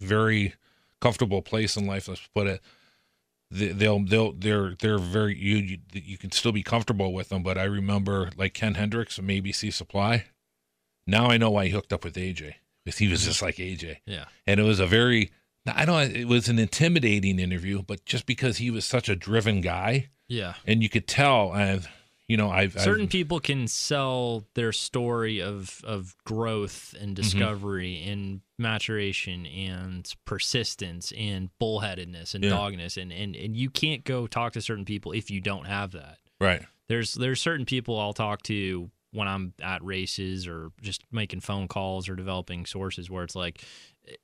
[0.00, 0.54] very
[1.00, 2.60] comfortable place in life, let's put it,
[3.50, 7.42] they'll they'll they're they're very you you, you can still be comfortable with them.
[7.42, 10.26] But I remember like Ken Hendricks from ABC Supply.
[11.06, 12.54] Now I know why he hooked up with AJ
[12.84, 15.30] because he was just like AJ, yeah, and it was a very
[15.66, 19.60] I don't it was an intimidating interview, but just because he was such a driven
[19.60, 20.54] guy, yeah.
[20.66, 21.88] and you could tell, I've
[22.28, 27.04] you know I've Certain I've, people can sell their story of of growth Mm-hmm.
[27.04, 32.50] and discovery and maturation and persistence and bullheadedness and Yeah.
[32.50, 35.92] dogness and, and and you can't go talk to certain people if you don't have
[35.92, 36.18] that.
[36.40, 36.62] right.
[36.88, 41.68] there's there's certain people I'll talk to when I'm at races or just making phone
[41.68, 43.62] calls or developing sources where it's like
[44.08, 44.14] eh,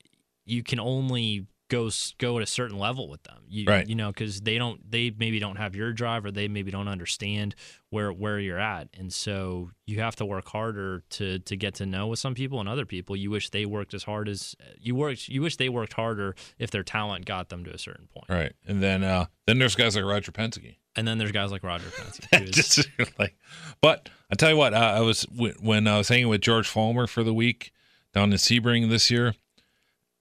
[0.45, 3.39] you can only go go at a certain level with them.
[3.49, 3.89] You, Right.
[3.89, 6.89] You know, because they don't they maybe don't have your drive or they maybe don't
[6.89, 7.55] understand
[7.89, 11.87] where where you're at, and so you have to work harder to to get to
[11.87, 13.17] know with some people and other people.
[13.17, 15.29] You wish they worked as hard as you worked.
[15.29, 18.27] You wish they worked harder if their talent got them to a certain point.
[18.29, 18.53] Right.
[18.67, 20.77] And then uh then there's guys like Roger Penske.
[20.97, 22.51] And then there's guys like Roger Penske.
[22.53, 23.37] Just like
[23.81, 27.09] but I tell you what, uh, I was when I was hanging with George Follmer
[27.09, 27.73] for the week
[28.13, 29.35] down in Sebring this year,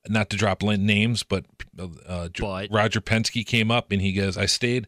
[0.09, 1.45] not to drop names, but
[1.77, 4.87] uh But- Roger Penske came up and he goes, "I stayed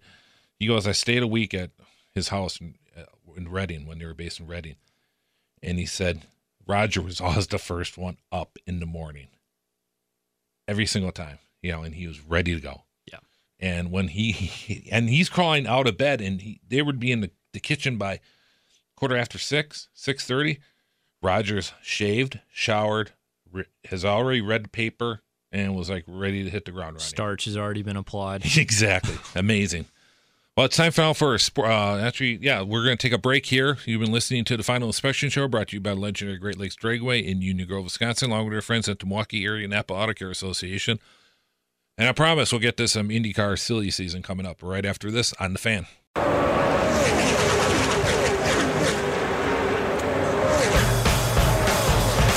[0.60, 1.72] he goes, I stayed a week at
[2.14, 3.04] his house in, uh,
[3.36, 4.76] in Reading when they were based in Reading."
[5.64, 6.24] And he said
[6.68, 9.28] Roger was always the first one up in the morning.
[10.68, 12.84] Every single time, you know, and he was ready to go.
[13.12, 13.20] Yeah.
[13.60, 17.22] And when he and he's crawling out of bed, and he, they would be in
[17.22, 18.20] the, the kitchen by
[18.96, 20.60] quarter after six, six thirty.
[21.24, 23.12] Rogers shaved, showered,
[23.52, 27.00] re- has already read the paper, and was like ready to hit the ground running.
[27.00, 28.46] Starch has already been applied.
[28.58, 29.86] exactly, amazing.
[30.58, 31.70] Well, it's time for for a sport.
[31.70, 33.78] Uh, actually, yeah, we're going to take a break here.
[33.86, 36.76] You've been listening to the Final Inspection Show, brought to you by legendary Great Lakes
[36.76, 40.14] Dragway in Union Grove, Wisconsin, along with our friends at the Milwaukee Area Napa Auto
[40.14, 41.00] Care Association.
[41.98, 45.34] And I promise we'll get to some IndyCar silly season coming up right after this
[45.40, 45.86] on the fan.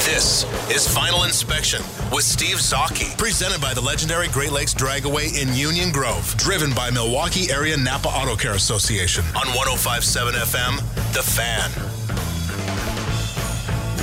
[0.04, 5.54] This is Final Inspection with Steve Zocchi, presented by the legendary Great Lakes Dragaway in
[5.54, 10.78] Union Grove, driven by Milwaukee Area Napa Auto Care Association on 1057 FM,
[11.12, 11.70] The Fan.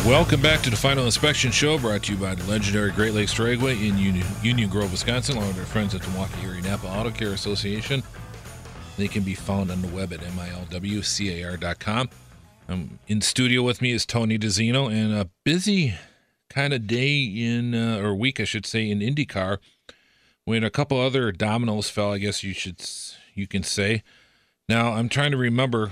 [0.08, 3.34] Welcome back to the Final Inspection Show, brought to you by the legendary Great Lakes
[3.34, 6.88] Dragway in Union, Union Grove, Wisconsin, along with our friends at the Milwaukee Area Napa
[6.88, 8.04] Auto Care Association.
[8.98, 12.10] They can be found on the web at milwcar.com.
[12.70, 15.96] Um, in studio with me is Tony DiZinno, and a busy
[16.54, 19.58] kind of day in, uh, or week, I should say, in IndyCar,
[20.46, 22.12] when a couple other dominoes fell.
[22.12, 22.82] I guess you should,
[23.34, 24.04] you can say.
[24.70, 25.92] Now I'm trying to remember.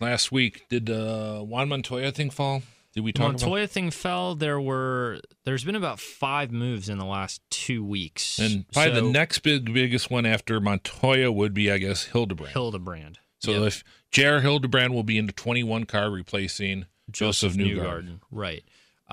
[0.00, 2.62] Last week, did uh, Juan Montoya thing fall?
[2.94, 4.34] Did we talk Montoya thing fell.
[4.34, 9.00] There were there's been about five moves in the last two weeks, And probably So,
[9.06, 12.52] the next big biggest one after Montoya would be, I guess, Hildebrand.
[12.52, 13.18] Hildebrand.
[13.38, 13.62] so Yep.
[13.62, 14.40] if J.R.
[14.40, 18.20] Hildebrand will be in the 21 car replacing Joseph, Newgarden.
[18.30, 18.64] right?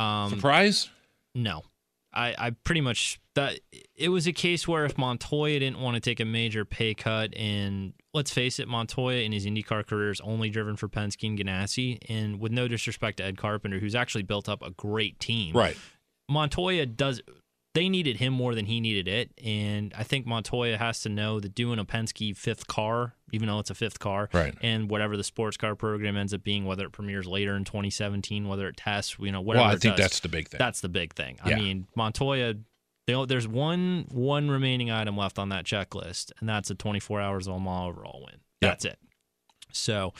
[0.01, 0.89] Um, Surprise?
[1.35, 1.63] No,
[2.13, 3.59] I, I pretty much that
[3.95, 7.33] it was a case where if Montoya didn't want to take a major pay cut,
[7.37, 11.39] and let's face it, Montoya in his IndyCar career is only driven for Penske and
[11.39, 15.55] Ganassi, and with no disrespect to Ed Carpenter, who's actually built up a great team,
[15.55, 15.77] Right.
[16.29, 17.21] Montoya does.
[17.73, 21.39] They needed him more than he needed it, and I think Montoya has to know
[21.39, 24.53] that doing a Penske fifth car, even though it's a fifth car, Right.
[24.61, 28.47] and whatever the sports car program ends up being, whether it premieres later in 2017,
[28.49, 29.63] whether it tests, you know, whatever.
[29.63, 30.57] Well, I think does, that's the big thing.
[30.57, 31.37] that's the big thing.
[31.45, 31.55] Yeah.
[31.55, 32.55] I mean, Montoya.
[33.07, 37.47] they- There's one one remaining item left on that checklist, and that's a 24 hours
[37.47, 38.41] of a mile overall win.
[38.59, 38.99] That's it.
[39.71, 40.13] So,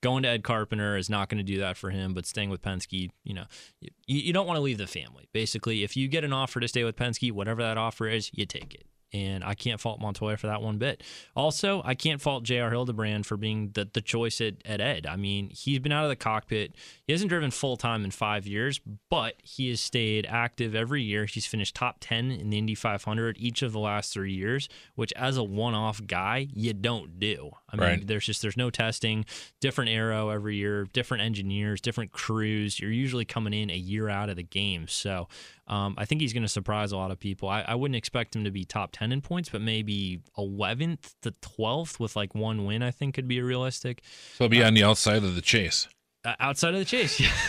[0.00, 2.14] going to Ed Carpenter is not going to do that for him.
[2.14, 3.44] But staying with Penske, you know,
[3.80, 5.28] you, you don't want to leave the family.
[5.32, 8.46] Basically, if you get an offer to stay with Penske, whatever that offer is, you
[8.46, 8.86] take it.
[9.12, 11.02] And I can't fault Montoya for that one bit.
[11.34, 12.70] Also, I can't fault J.R.
[12.70, 15.06] Hildebrand for being the, the choice at, at Ed.
[15.06, 16.74] I mean, he's been out of the cockpit.
[17.06, 21.24] He hasn't driven full time in five years, but he has stayed active every year.
[21.24, 25.12] He's finished top 10 in the Indy 500 each of the last three years, which
[25.14, 27.52] as a one off guy, you don't do.
[27.70, 28.06] I mean, Right.
[28.06, 29.24] there's just there's no testing,
[29.60, 32.78] different aero every year, different engineers, different crews.
[32.78, 34.86] You're usually coming in a year out of the game.
[34.88, 35.28] So
[35.68, 37.48] um, I think he's going to surprise a lot of people.
[37.48, 41.32] I, I wouldn't expect him to be top 10 in points, but maybe 11th to
[41.42, 44.02] 12th with like one win, I think could be realistic.
[44.36, 45.86] so it'll be on the outside of the chase.
[46.24, 47.20] Uh, outside of the chase,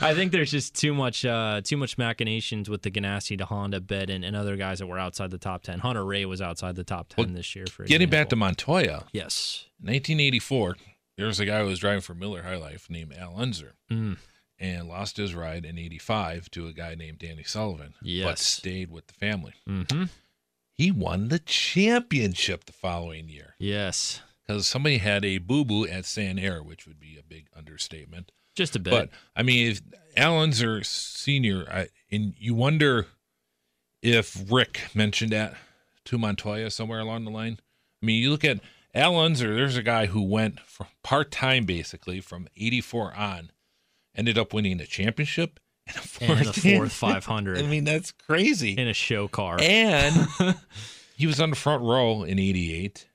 [0.00, 3.80] I think there's just too much, uh, too much machinations with the Ganassi to Honda
[3.80, 5.80] bid and, and other guys that were outside the top ten.
[5.80, 7.66] Hunter Ray was outside the top ten Well, this year.
[7.66, 8.36] For Getting back to.
[8.36, 10.76] Montoya, yes, 1984,
[11.18, 14.16] there was a guy who was driving for Miller High Life named Al Unser Mm.
[14.62, 17.94] And lost his ride in 85 to a guy named Danny Sullivan,
[18.24, 19.54] but stayed with the family.
[19.66, 20.04] mm-hmm.
[20.74, 26.04] He won the championship the following year yes, because somebody had a boo boo at
[26.04, 28.32] Sanair, which would be a big understatement.
[28.54, 28.90] just a bit.
[28.90, 29.82] But I mean, if
[30.16, 33.06] Al Unser Senior, I, and you wonder
[34.02, 35.54] if Rick mentioned that
[36.06, 37.58] to Montoya somewhere along the line.
[38.02, 38.60] I mean, you look at
[38.94, 39.54] Al Unser.
[39.54, 43.50] There's a guy who went from part time basically from '84 on,
[44.16, 48.12] ended up winning a championship and a fourth, and the fourth 500 I mean, that's
[48.12, 48.72] crazy.
[48.72, 49.58] in a show car.
[49.60, 50.28] And
[51.16, 53.06] he was on the front row in '88,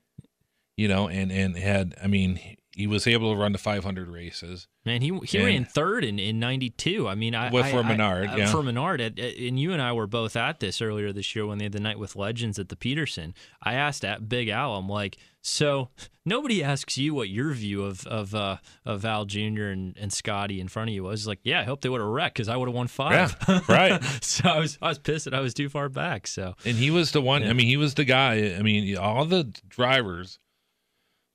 [0.76, 2.38] you know, and and had I mean,
[2.74, 4.68] he was able to run the 500 races.
[4.84, 7.08] Man, he he And- ran third in, in '92.
[7.08, 8.46] I mean, I With- for I- Menard, uh, yeah.
[8.52, 11.46] for Menard, at- at- and you and I were both at this earlier this year
[11.46, 13.34] when they had the night with legends at the Petersen.
[13.62, 15.90] I asked at Big Al, I'm like, so
[16.24, 19.66] nobody asks you what your view of of uh, of Al Jr.
[19.66, 21.26] and, and Scotty in front of you was.
[21.26, 23.36] Like, yeah, I hope they would have wrecked because I would have won five.
[23.48, 24.04] Yeah, right.
[24.22, 26.26] so I was I was pissed that I was too far back.
[26.26, 27.44] So And he was the one.
[27.44, 28.56] I mean, he was the guy.
[28.56, 30.40] I mean, all the drivers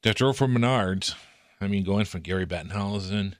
[0.03, 1.15] that drove for Menards.
[1.61, 3.35] I mean, going from Gary Bettenhausen,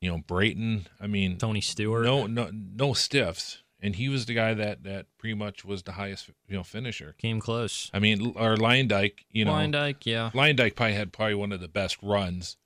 [0.00, 0.88] you know, Brayton.
[1.00, 3.61] I mean, Tony Stewart, no, no, no stiffs.
[3.84, 7.14] And he was the guy that that pretty much was the highest, you know, finisher.
[7.18, 7.90] came close.
[7.92, 9.14] I mean, or Luyendyk.
[9.30, 12.56] You know, Luyendyk, yeah, Luyendyk probably had probably one of the best runs.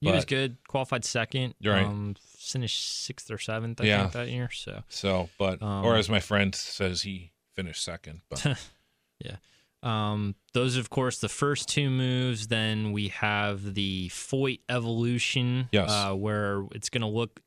[0.00, 0.56] he was good.
[0.68, 1.54] Qualified second.
[1.64, 1.84] Right.
[1.84, 4.00] Um, finished sixth or seventh, I Yeah.
[4.02, 4.50] think, that year.
[4.52, 4.82] So.
[4.88, 8.20] So, but Um, or as my friend says, he finished second.
[8.28, 8.44] But
[9.24, 9.36] yeah,
[9.82, 12.48] Um, those, of course, the first two moves.
[12.48, 15.90] Then we have the Foyt evolution, Yes.
[15.90, 17.40] uh, where it's going to look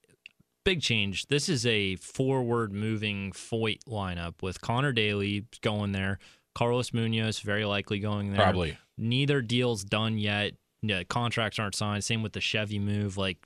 [0.64, 1.28] big change.
[1.28, 6.20] This is a forward moving Foyt lineup with Conor Daly going there,
[6.56, 8.42] Carlos Munoz very likely going there.
[8.42, 8.78] Probably.
[8.98, 10.54] Neither deal's done yet.
[10.82, 12.04] Yeah, contracts aren't signed.
[12.04, 13.18] Same with the Chevy move.
[13.18, 13.38] Like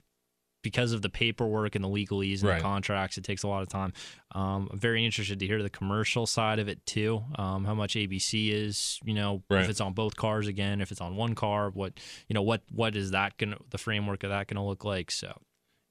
[0.63, 2.57] because of the paperwork and the legalese and Right.
[2.57, 3.93] the contracts, it takes a lot of time.
[4.33, 7.23] Um, I'm very interested to hear the commercial side of it too.
[7.35, 9.63] Um, how much ABC is, you know, Right.
[9.63, 11.93] if it's on both cars again, if it's on one car, what,
[12.27, 15.09] you know, what what is that gonna the framework of that gonna look like?
[15.11, 15.39] So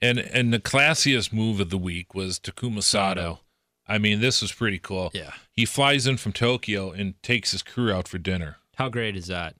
[0.02, 3.20] And and the classiest move of the week was Takuma Sato.
[3.20, 3.40] Sato.
[3.88, 5.10] I mean, this was pretty cool.
[5.14, 8.56] yeah, He flies in from Tokyo and takes his crew out for dinner.
[8.76, 9.54] how great is that?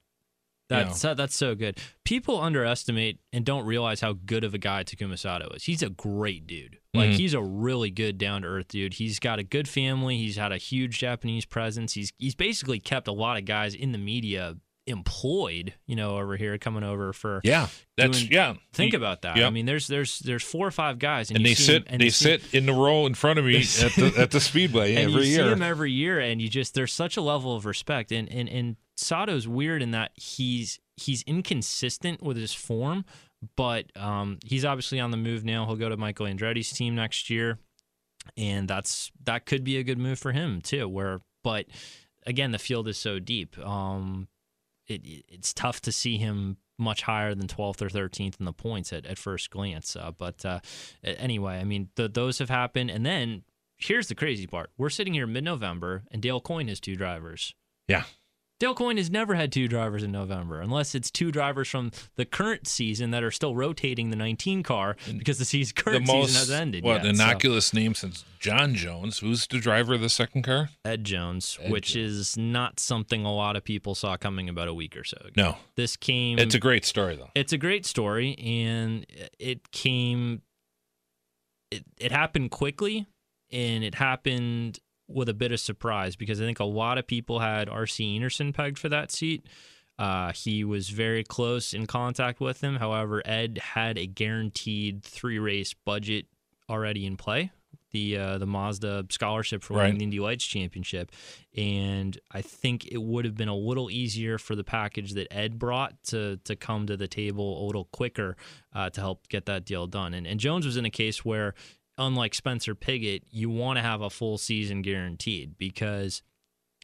[0.68, 1.78] That's that, that's so good.
[2.04, 5.62] People underestimate and don't realize how good of a guy Takuma Sato is.
[5.62, 6.78] He's a great dude.
[6.92, 7.16] Like Mhm.
[7.18, 8.94] he's a really good down to earth dude.
[8.94, 10.16] He's got a good family.
[10.18, 11.92] He's had a huge Japanese presence.
[11.92, 15.74] He's he's basically kept a lot of guys in the media employed.
[15.86, 17.40] You know, over here coming over for.
[17.44, 18.54] Yeah, that's Doing- yeah.
[18.72, 19.36] Think He- about that.
[19.36, 19.46] yeah.
[19.46, 22.10] I mean, there's there's there's four or five guys, and, and they sit and they
[22.10, 25.26] sit in the row in front of me at the at the speedway and every
[25.26, 25.44] you year.
[25.46, 28.12] see him every year, and you just there's such a level of respect.
[28.12, 33.04] And and and Sato's weird in that he's he's inconsistent with his form,
[33.56, 35.66] but um, he's obviously on the move now.
[35.66, 37.58] He'll go to Michael Andretti's team next year,
[38.36, 40.88] and that's that could be a good move for him too.
[40.88, 41.66] Where, but
[42.26, 43.58] again, the field is so deep.
[43.58, 44.28] Um,
[44.88, 48.92] it it's tough to see him much higher than 12th or 13th in the points
[48.92, 49.96] at, at first glance.
[49.96, 50.60] Uh, but uh,
[51.02, 52.90] anyway, I mean, th- those have happened.
[52.90, 53.44] And then
[53.78, 57.54] here's the crazy part we're sitting here mid November, and Dale Coyne has two drivers.
[57.88, 58.04] yeah,
[58.58, 62.24] Dale Coyne has never had two drivers in November, unless it's two drivers from the
[62.24, 66.28] current season that are still rotating the 19 car because the season, the current most
[66.28, 66.82] season has ended.
[66.82, 67.16] what yet.
[67.16, 70.70] So- innocuous name since John Jones, who's the driver of the second car.
[70.86, 74.74] Ed Jones, Ed which is not something a lot of people saw coming about a
[74.74, 75.30] week or so ago.
[75.36, 76.38] No, This came.
[76.38, 77.30] it's a great story though.
[77.34, 79.04] It's a great story, and
[79.38, 80.40] it came.
[81.70, 83.06] It it happened quickly,
[83.52, 87.38] and it happened with a bit of surprise because I think a lot of people
[87.40, 89.46] had RC Enerson pegged for that seat.
[89.98, 92.76] Uh, he was very close in contact with him.
[92.76, 96.26] However, Ed had a guaranteed three race budget
[96.68, 97.50] already in play.
[97.92, 99.98] The uh, the Mazda scholarship for winning Right.
[100.00, 101.12] the Indy Lights Championship,
[101.56, 105.58] and I think it would have been a little easier for the package that Ed
[105.58, 108.36] brought to to come to the table a little quicker
[108.74, 110.12] uh, to help get that deal done.
[110.14, 111.54] And and Jones was in a case where,
[111.98, 116.22] unlike Spencer Pigot, you want to have a full season guaranteed because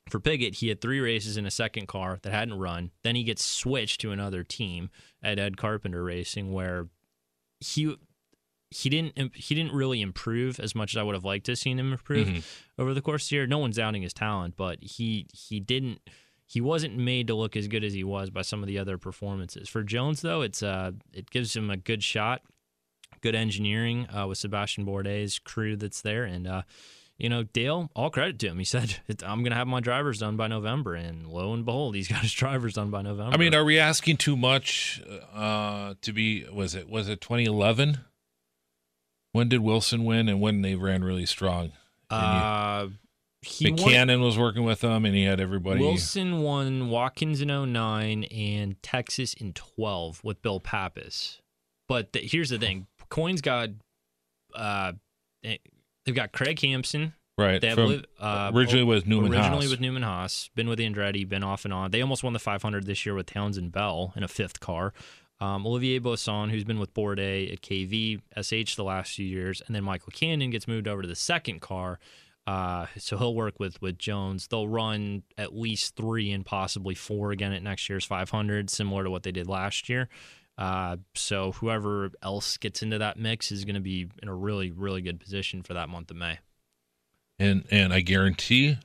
[0.08, 2.90] for Pigot, he had three races in a second car that hadn't run.
[3.04, 4.90] Then he gets switched to another team
[5.22, 6.88] at Ed Carpenter Racing, where
[7.60, 7.96] he
[8.70, 11.58] he didn't he didn't really improve as much as I would have liked to have
[11.58, 12.44] seen him improve Mhm.
[12.78, 13.46] over the course of the year.
[13.46, 16.00] No one's doubting his talent, but he he didn't
[16.46, 18.98] he wasn't made to look as good as he was by some of the other
[18.98, 19.68] performances.
[19.68, 22.42] For Jones, though, it's uh it gives him a good shot,
[23.22, 26.62] good engineering uh, with Sebastian Bourdais' crew that's there, and uh,
[27.16, 28.58] you know Dale, all credit to him.
[28.58, 32.08] He said I'm gonna have my drivers done by November, and lo and behold, he's
[32.08, 33.32] got his drivers done by November.
[33.32, 35.02] I mean, are we asking too much
[35.34, 36.44] uh, to be?
[36.52, 37.98] Was it was it 2011?
[39.32, 41.72] When did Wilson win, and when they ran really strong?
[42.10, 42.88] uh,
[43.42, 45.80] he won- was working with them, and he had everybody.
[45.80, 51.40] Wilson won Watkins in 09 and Texas in 12 with Bill Pappas.
[51.88, 53.68] But th- here's the thing Coyne's got,
[54.54, 54.92] uh,
[55.42, 55.60] they-
[56.04, 57.12] they've got Craig Hampson.
[57.38, 59.70] right They have from uh, originally with Newman originally Haas.
[59.70, 61.90] with Newman Haas, been with Andretti, been off and on.
[61.90, 64.92] They almost won the 500 this year with Townsend Bell in a fifth car.
[65.40, 69.74] Um, Olivier Boisson, who's been with Bourdais at KV, SH the last few years, and
[69.74, 71.98] then Michael Cannon gets moved over to the second car.
[72.46, 74.46] Uh, so he'll work with with Jones.
[74.48, 79.10] They'll run at least three and possibly four again at next year's 500, similar to
[79.10, 80.08] what they did last year.
[80.62, 84.70] Uh, so whoever else gets into that mix is going to be in a really,
[84.70, 86.38] really good position for that month of May.
[87.36, 88.78] and and I guarantee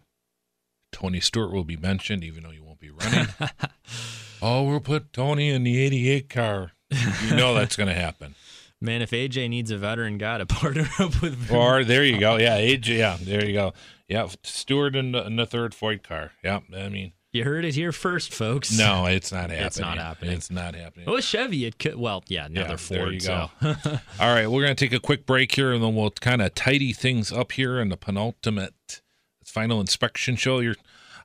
[0.92, 3.28] Tony Stewart will be mentioned, even though you won't be running.
[4.42, 6.72] oh, we'll put Tony in the '88 car.
[6.90, 8.34] You know that's going to happen.
[8.82, 12.38] Man, if AJ needs a veteran guy to partner up with, Or there you go.
[12.38, 12.98] Yeah, AJ.
[12.98, 13.74] Yeah, there you go.
[14.08, 16.32] Yeah, Stewart in the, in the third Foyt car.
[16.44, 18.78] Yeah, I mean, you heard it here first, folks.
[18.78, 19.66] no, it's not happening.
[19.66, 20.34] It's not happening.
[20.34, 21.06] It's not happening.
[21.08, 21.96] Well, Chevy, it could.
[21.96, 23.00] Well, yeah, another Yeah, Ford.
[23.00, 23.50] there you so.
[24.20, 26.54] All right, we're going to take a quick break here, and then we'll kind of
[26.56, 29.02] tidy things up here in the penultimate
[29.46, 30.60] final inspection show.
[30.60, 30.76] Your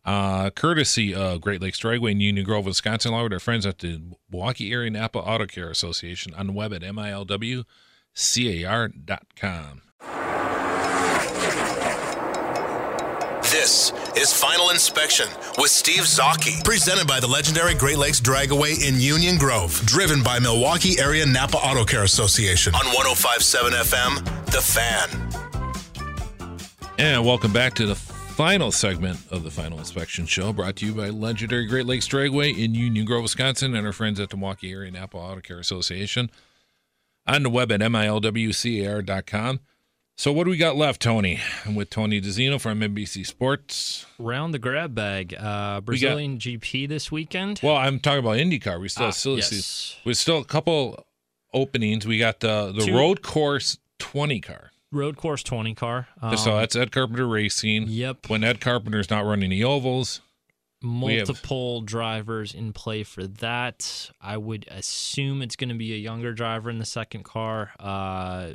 [0.04, 3.78] uh, courtesy of Great Lakes Dragway in Union Grove, Wisconsin, along with our friends at
[3.78, 4.00] the
[4.30, 7.64] Milwaukee Area Napa Auto Care Association on the web at milwcar.com.
[13.62, 16.64] This is Final Inspection with Steve Zocchi.
[16.64, 19.80] Presented by the legendary Great Lakes Dragaway in Union Grove.
[19.86, 22.74] Driven by Milwaukee Area Napa Auto Care Association.
[22.74, 25.08] On 1057 FM, The Fan.
[26.98, 30.92] And welcome back to the final segment of the Final Inspection Show, brought to you
[30.92, 34.72] by legendary Great Lakes Dragway in Union Grove, Wisconsin, and our friends at the Milwaukee
[34.72, 36.32] Area Napa Auto Care Association.
[37.28, 39.60] On the web at milwcar.com.
[40.16, 41.40] So what do we got left, Tony?
[41.64, 44.06] I'm with Tony DiZinno from NBC Sports.
[44.18, 45.34] Round the grab bag.
[45.38, 47.60] Uh, Brazilian GP this weekend.
[47.62, 48.80] Well, I'm talking about IndyCar.
[48.80, 49.48] We still Ah, still yes.
[49.48, 51.04] see we still a couple
[51.52, 52.06] openings.
[52.06, 54.70] We got the the Two- road course 20 car.
[54.92, 56.08] Road course 20 car.
[56.20, 57.86] Um, so that's Ed Carpenter Racing.
[57.88, 58.28] Yep.
[58.28, 60.20] When Ed Carpenter's not running the ovals,
[60.82, 64.10] we have- multiple drivers in play for that.
[64.20, 67.70] I would assume it's going to be a younger driver in the second car.
[67.80, 68.50] Uh,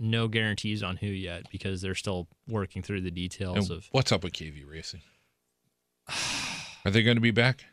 [0.00, 3.88] no guarantees on who yet because they're still working through the details and of.
[3.92, 5.02] what's up with KV Racing?
[6.84, 7.66] Are they going to be back?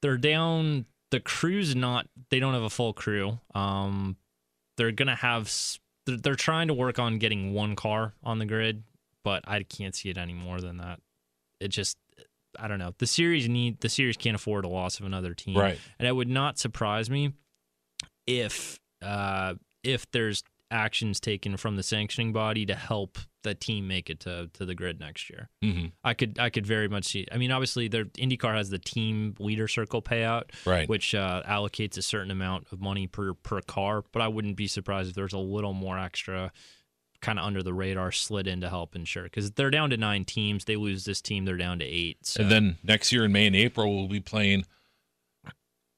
[0.00, 0.86] They're down.
[1.10, 2.06] The crew's not.
[2.30, 3.38] They don't have a full crew.
[3.54, 4.16] Um,
[4.76, 5.52] they're gonna have.
[6.06, 8.82] They're, they're trying to work on getting one car on the grid,
[9.22, 11.00] but I can't see it any more than that.
[11.60, 11.96] It just.
[12.58, 12.94] I don't know.
[12.98, 15.56] The series need the series can't afford a loss of another team.
[15.56, 15.78] Right.
[15.98, 17.32] And it would not surprise me
[18.26, 20.44] if uh, if there's
[20.74, 24.74] actions taken from the sanctioning body to help the team make it to, to the
[24.74, 25.48] grid next year.
[25.62, 25.86] Mm-hmm.
[26.02, 27.26] I could I could very much see.
[27.30, 30.88] I mean, obviously, their IndyCar has the team leader circle payout, Right.
[30.88, 34.02] which uh, allocates a certain amount of money per per car.
[34.12, 36.50] But I wouldn't be surprised if there's a little more extra,
[37.20, 40.24] kind of under the radar, slid in to help ensure because they're down to nine
[40.24, 40.64] teams.
[40.64, 42.18] They lose this team, they're down to eight.
[42.26, 44.64] So And then next year in May and April, we'll be playing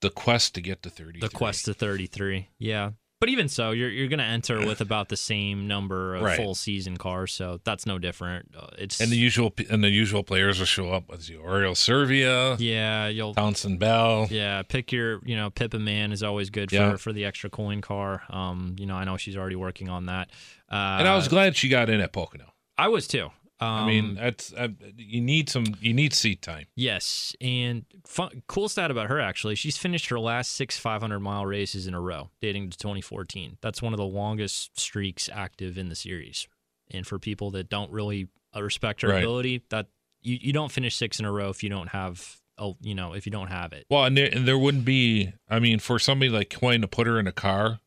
[0.03, 1.21] the quest to get to 30.
[1.21, 2.91] the quest to 33 yeah
[3.21, 6.37] but even so you're you're going to enter with about the same number of Right.
[6.37, 10.23] full season cars so that's no different Uh, it's And the usual and the usual
[10.23, 14.27] players will show up as the Oriol Servia, yeah you'll Townsend Bell.
[14.31, 16.97] yeah pick your you know Pippa Mann is always good for Yeah.
[16.97, 20.29] for the extra coin car um you know i know she's already working on that
[20.71, 22.53] uh And I was glad she got in at Pocono.
[22.79, 26.67] i was too um, I mean, that's uh, you need some you need seat time.
[26.75, 31.47] Yes, and fun, cool stat about her actually, she's finished her last six 500 mile
[31.47, 33.57] races in a row, dating to 2014.
[33.63, 36.47] That's one of the longest streaks active in the series.
[36.91, 39.19] And for people that don't really uh, respect her Right.
[39.23, 39.87] ability, that
[40.23, 43.13] you, you don't finish six in a row if you don't have oh you know
[43.15, 43.87] if you don't have it.
[43.91, 45.33] Well, and there, and there wouldn't be.
[45.49, 47.81] I mean, for somebody like Coyne to put her in a car,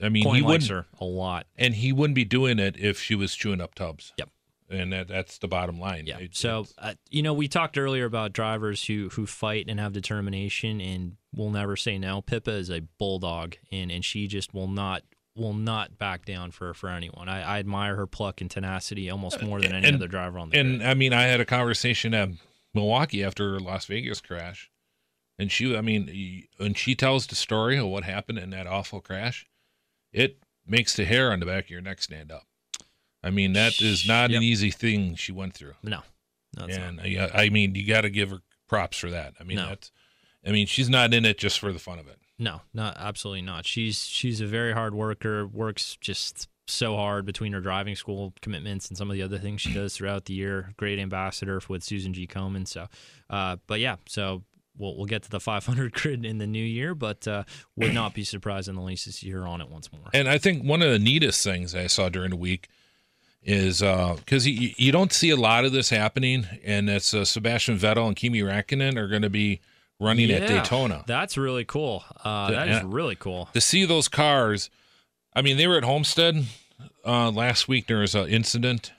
[0.00, 1.46] I mean, Coyne he likes wouldn't, her a lot.
[1.56, 4.12] and he wouldn't be doing it if she was chewing up tubs.
[4.18, 4.30] Yep.
[4.72, 6.06] And that, that's the bottom line.
[6.06, 6.18] Yeah.
[6.18, 9.92] It- so uh, you know, we talked earlier about drivers who who fight and have
[9.92, 12.22] determination and will never say no.
[12.22, 15.02] Pippa is a bulldog, and and she just will not
[15.36, 17.28] will not back down for for anyone.
[17.28, 20.50] I, I admire her pluck and tenacity almost more than any and- other driver on
[20.50, 20.88] the and grid.
[20.88, 22.30] I mean, I had a conversation at
[22.74, 24.70] Milwaukee after her Las Vegas crash,
[25.38, 29.00] and she, I mean, when she tells the story of what happened in that awful
[29.00, 29.46] crash,
[30.12, 32.44] it makes the hair on the back of your neck stand up.
[33.22, 34.38] I mean, that is not Yep.
[34.38, 35.74] an easy thing she went through.
[35.82, 36.02] No,
[36.58, 37.06] no, and not.
[37.06, 39.34] I, I mean, you got to give her props for that.
[39.40, 39.68] I mean, No.
[39.68, 39.92] that's,
[40.46, 42.18] I mean, she's not in it just for the fun of it.
[42.38, 43.66] No, not absolutely not.
[43.66, 45.46] She's she's a very hard worker.
[45.46, 49.60] Works just so hard between her driving school commitments and some of the other things
[49.60, 50.72] she does throughout the year.
[50.76, 52.26] Great ambassador with Susan G.
[52.26, 52.66] Komen.
[52.66, 52.88] So,
[53.30, 54.42] uh, but yeah, so
[54.76, 57.44] we'll we'll get to the 500 grid in the new year, but uh,
[57.76, 60.08] would not be surprised in the least to see her on it once more.
[60.12, 62.68] And I think one of the neatest things I saw during the week
[63.42, 67.78] is because you, you don't see a lot of this happening, and it's uh, Sebastian
[67.78, 69.60] Vettel and Kimi Räikkönen are going to be
[70.00, 71.04] running at Daytona.
[71.06, 72.04] That's really cool.
[72.24, 72.82] Uh, that is yeah.
[72.84, 73.48] really cool.
[73.54, 74.70] To see those cars,
[75.34, 76.44] I mean, they were at Homestead
[77.04, 77.86] uh, last week.
[77.86, 78.92] There was an incident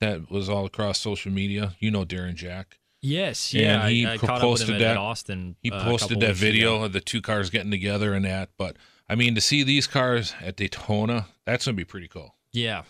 [0.00, 1.74] that was all across social media.
[1.78, 2.78] You know Darren Jack.
[3.00, 3.88] Yes, And yeah.
[3.88, 5.56] he I, I caught up with posted him that- at Austin.
[5.60, 6.84] He uh, posted that video ago.
[6.86, 8.48] of the two cars getting together and that.
[8.56, 8.76] But
[9.10, 12.34] I mean, to see these cars at Daytona, that's going to be pretty cool.
[12.52, 12.84] Yeah,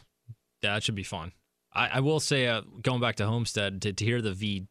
[0.72, 1.32] that should be fun.
[1.72, 4.66] I, I will say, uh, going back to Homestead, to, to hear the V,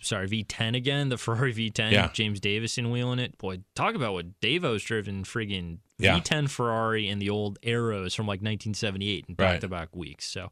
[0.00, 2.08] sorry V10 again, the Ferrari V10, Yeah.
[2.12, 3.38] James Davison wheeling it.
[3.38, 6.18] Boy, talk about what Davo's driven friggin' Yeah.
[6.18, 9.52] V10 Ferrari and the old Arrows from like 1978 in Right.
[9.52, 10.26] back to back weeks.
[10.26, 10.50] So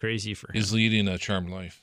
[0.00, 0.54] crazy for him.
[0.54, 1.80] He's leading a charmed life.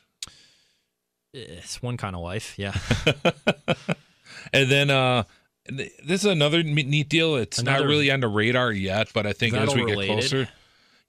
[1.34, 2.56] it's one kind of life.
[2.58, 2.74] Yeah.
[4.54, 5.24] and then uh
[5.70, 5.92] this
[6.22, 7.36] is another neat deal.
[7.36, 10.50] It's not really on the radar yet, but I think as we get closer,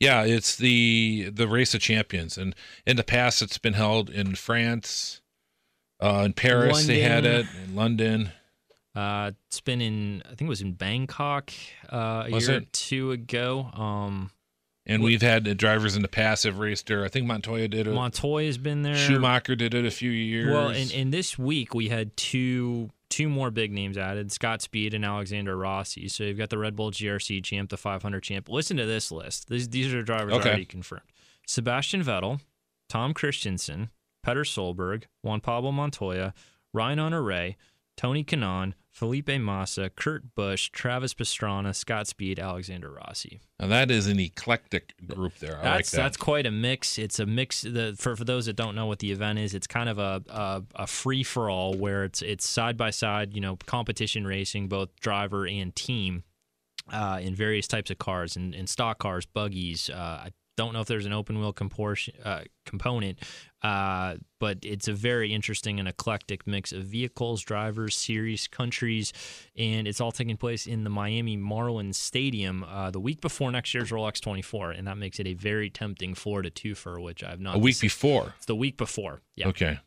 [0.01, 2.55] yeah, it's the the race of champions, and
[2.86, 5.20] in the past it's been held in France,
[6.01, 8.32] uh, in Paris they had it, in London.
[8.92, 11.53] Uh, it's been in, I think it was in Bangkok
[11.92, 13.70] uh, a Was year or two ago.
[13.72, 14.32] Um,
[14.84, 17.05] And we've had uh, drivers in the past have raced there.
[17.05, 17.92] I think Montoya did it.
[17.94, 18.96] Montoya's been there.
[18.96, 20.53] Schumacher did it a few years.
[20.53, 24.94] Well, and, and this week we had two two more big names added: Scott Speed
[24.94, 26.08] and Alexander Rossi.
[26.08, 28.48] So you've got the Red Bull GRC champ, the 500 champ.
[28.48, 29.48] Listen to this list.
[29.48, 30.48] These these are drivers Okay.
[30.48, 31.02] already confirmed:
[31.46, 32.40] Sebastian Vettel,
[32.88, 33.88] Tom Kristensen,
[34.22, 36.32] Petter Solberg, Juan Pablo Montoya,
[36.72, 37.56] Ryan Hunter-Reay,
[37.96, 43.41] Tony Kanaan, Felipe Massa, Kurt Busch, Travis Pastrana, Scott Speed, Alexander Rossi.
[43.61, 45.53] now that is an eclectic group there.
[45.53, 45.97] I like That's that.
[45.99, 46.99] that's quite a mix.
[46.99, 47.62] It's a mix.
[47.62, 50.22] The, for for those that don't know what the event is, it's kind of a
[50.28, 53.32] a, a free for all where it's it's side by side.
[53.32, 56.24] You know, competition racing, both driver and team,
[56.93, 59.88] uh, in various types of cars and in, stock cars, buggies.
[59.88, 63.18] Uh, I don't know if there's an open wheel compor- uh, component,
[63.62, 69.12] uh, but it's a very interesting and eclectic mix of vehicles, drivers, series, countries,
[69.56, 73.74] and it's all taking place in the Miami Marlins Stadium uh, the week before next
[73.74, 77.56] year's Rolex 24, and that makes it a very tempting Florida twofer, which I've not
[77.56, 77.88] a week seen.
[77.88, 78.34] before.
[78.38, 79.48] It's the week before, yeah.
[79.48, 79.78] Okay.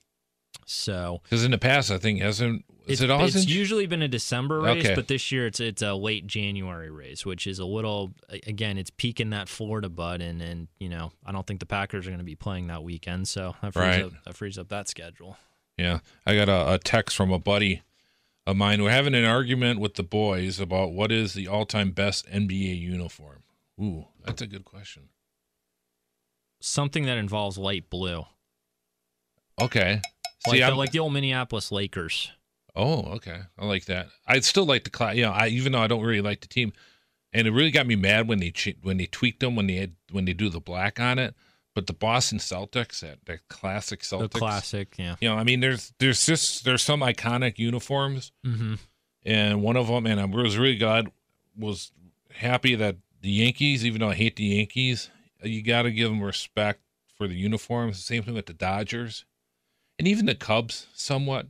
[0.66, 4.08] So Because in the past, I think hasn't is it's, it it's usually been a
[4.10, 4.96] December race, Okay.
[4.96, 8.14] but this year it's it's a late January race, which is a little
[8.46, 12.06] again it's peaking that Florida bud, and and you know I don't think the Packers
[12.08, 14.04] are going to be playing that weekend, so that frees Right.
[14.04, 15.38] up that frees up that schedule.
[15.78, 17.82] Yeah, I got a, a text from a buddy
[18.46, 18.84] of mine.
[18.84, 23.44] We're having an argument with the boys about what is the all-time best NBA uniform.
[23.82, 25.10] Ooh, that's a good question.
[26.60, 28.26] Something that involves light blue,
[29.62, 30.02] Okay.
[30.48, 32.32] Like See, the, like the old Minneapolis Lakers.
[32.76, 33.42] Oh, okay.
[33.58, 34.08] I like that.
[34.28, 35.16] I'd still like the class.
[35.16, 36.74] You know, I even though I don't really like the team,
[37.32, 39.76] and it really got me mad when they che- when they tweaked them when they
[39.76, 41.36] had when they do the black on it.
[41.76, 45.16] But the Boston Celtics, that that classic Celtics, The classic, yeah.
[45.20, 48.76] You know, I mean, there's there's just there's some iconic uniforms, Mm-hmm.
[49.26, 51.12] and one of them, and I was really glad,
[51.58, 51.92] was
[52.36, 55.10] happy that the Yankees, even though I hate the Yankees,
[55.44, 56.82] you got to give them respect
[57.18, 58.04] for the uniforms.
[58.04, 59.26] Same thing with the Dodgers,
[60.00, 61.48] and even the Cubs, somewhat.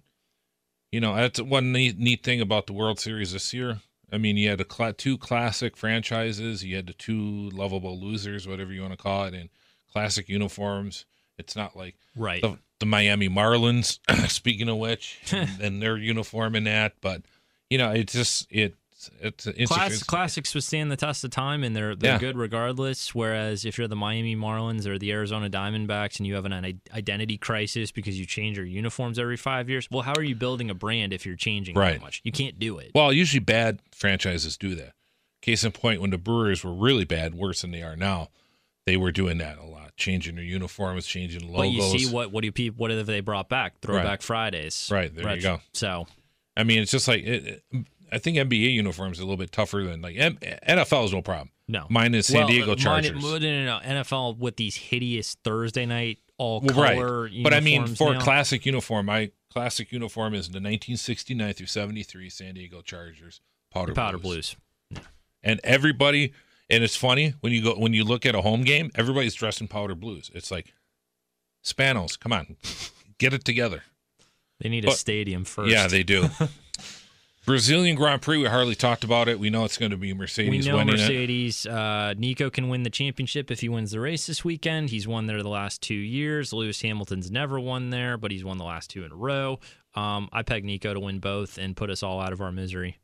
[0.91, 3.81] You know, that's one neat, neat thing about the World Series this year.
[4.11, 8.47] I mean, you had the cla two classic franchises, you had the two lovable losers,
[8.47, 9.49] whatever you want to call it, and
[9.91, 11.05] classic uniforms.
[11.39, 12.41] It's not like Right.
[12.43, 13.97] the, the Miami Marlins,
[14.29, 16.93] speaking of which, and their uniform in that.
[17.01, 17.23] But
[17.71, 18.75] you know, it's just it
[19.19, 22.19] it's it's Class, classics withstand the test of time and they're they're Yeah.
[22.19, 23.13] good regardless.
[23.15, 26.53] Whereas if you're the Miami Marlins or the Arizona Diamondbacks and you have an
[26.93, 30.69] identity crisis because you change your uniforms every five years, well, how are you building
[30.69, 31.93] a brand if you're changing Right.
[31.93, 32.21] that much?
[32.23, 32.91] You can't do it.
[32.93, 34.93] Well, usually bad franchises do that.
[35.41, 38.29] Case in point, when the Brewers were really bad, worse than they are now,
[38.85, 41.57] they were doing that a lot, changing their uniforms, changing logos.
[41.57, 43.79] but you see what what do people what have they brought back?
[43.81, 44.89] Throwback Fridays.
[44.91, 45.61] Right, there you go.
[45.73, 46.07] So
[46.55, 47.63] I mean, it's just like it-
[48.13, 50.37] I think NBA uniforms are a little bit tougher than like M-
[50.67, 51.49] NFL is no problem.
[51.67, 51.85] no.
[51.89, 53.21] Mine is San Well, Diego mine- Chargers.
[53.23, 57.23] no, no, no, NFL with these hideous Thursday night all Well, color.
[57.23, 61.53] right, but I mean, uniforms for a classic uniform, my classic uniform is the 1969
[61.53, 63.41] through 73 San Diego Chargers
[63.71, 64.55] powder, powder blues.
[64.91, 65.03] blues.
[65.43, 66.33] and everybody.
[66.69, 69.61] And it's funny when you go when you look at a home game, everybody's dressed
[69.61, 70.31] in powder blues.
[70.33, 70.73] It's like
[71.63, 72.55] Spanos, come on,
[73.19, 73.83] get it together.
[74.59, 75.71] They need a But- stadium first.
[75.71, 76.29] Yeah, they do.
[77.45, 79.37] Brazilian Grand Prix, we hardly talked about it.
[79.37, 80.99] We know it's going to be We Mercedes know winning it.
[80.99, 81.65] Mercedes.
[81.65, 84.91] Uh, Nico can win the championship if he wins the race this weekend.
[84.91, 86.53] He's won there the last two years.
[86.53, 89.59] Lewis Hamilton's never won there, but he's won the last two in a row.
[89.93, 92.99] Um, I peg Nico to win both and put us all out of our misery.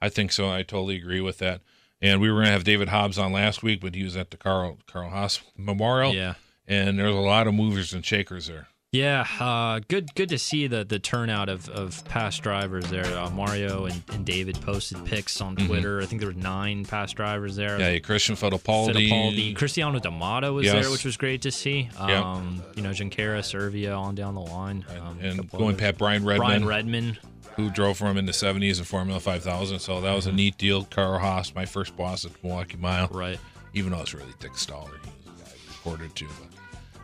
[0.00, 0.50] I think so.
[0.50, 1.60] I totally agree with that.
[2.00, 4.30] And we were going to have David Hobbs on last week, but he was at
[4.30, 6.14] the Carl Carl Haas Memorial.
[6.14, 6.34] Yeah.
[6.66, 8.68] And there's a lot of movers and shakers there.
[8.92, 13.04] Yeah, uh, good good to see the the turnout of, of past drivers there.
[13.06, 16.00] Uh, Mario and, and David posted pics on Twitter.
[16.00, 17.78] I think there were nine past drivers there.
[17.78, 17.80] Mm-hmm.
[17.94, 19.08] Yeah, Christian Fittipaldi.
[19.08, 19.54] Fittipaldi.
[19.56, 20.74] Cristiano da Matta was Yes.
[20.82, 21.88] there, which was great to see.
[22.00, 22.20] Yeah.
[22.32, 24.84] Um, you know, Giancara, Servia on down the line.
[25.00, 27.18] Um, a and going past Brian Redman, Brian Redman.
[27.54, 29.78] who drove for him in the 70s in Formula 5000.
[29.78, 30.34] So that was Mm-hmm.
[30.34, 30.82] a neat deal.
[30.86, 33.06] Carl Haas, my first boss at Milwaukee Mile.
[33.12, 33.38] Right.
[33.72, 34.90] even though it's really Dick Stoller.
[35.04, 36.24] He was the guy reported to.
[36.26, 36.49] But,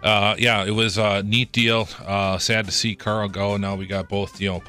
[0.02, 1.88] uh, yeah, it was a neat deal.
[2.04, 3.56] Uh, sad to see Carl go.
[3.56, 4.62] Now we got both, you know,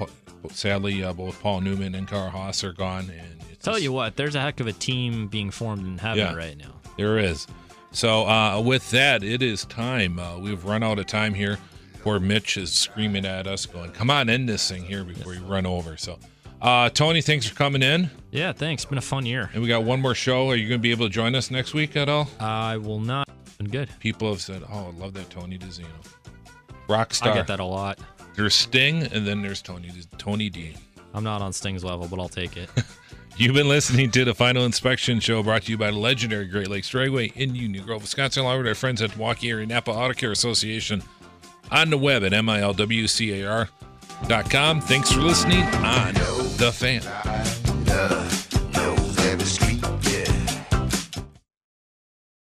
[0.52, 3.10] sadly, uh, both Paul Newman and Carl Haas are gone.
[3.10, 5.98] And it's Tell just- you what, there's a heck of a team being formed in
[5.98, 6.34] heaven Yeah.
[6.36, 6.74] right now.
[6.98, 7.46] There is.
[7.92, 10.20] So uh, with that, it is time.
[10.20, 11.58] Uh, we've run out of time here.
[12.04, 15.42] Poor Mitch is screaming at us, going, "Come on, end this thing here before you
[15.42, 16.18] run over." So,
[16.62, 18.10] uh, Tony, thanks for coming in.
[18.32, 18.86] Yeah, thanks.
[18.86, 19.50] Been a fun year.
[19.54, 20.50] And we got one more show.
[20.50, 22.30] Are you going to be able to join us next week at all?
[22.40, 23.28] I will not.
[23.58, 23.90] Been good.
[24.00, 25.86] People have said, "Oh, I love that Tony DiZinno."
[26.88, 27.32] Rockstar.
[27.32, 28.00] I get that a lot.
[28.36, 30.76] There's Sting, and then there's Tony Tony D.
[31.14, 32.70] I'm not on Sting's level, but I'll take it.
[33.38, 36.70] You've been listening to the Final Inspection Show brought to you by the legendary Great
[36.70, 39.92] Lakes Dragway in Union Grove, Wisconsin, along with our friends at the Milwaukee Area Napa
[39.92, 41.04] Auto Care Association
[41.72, 43.70] on the web at milwcar.com.
[44.82, 46.14] Thanks for listening on
[46.58, 47.04] The Fan.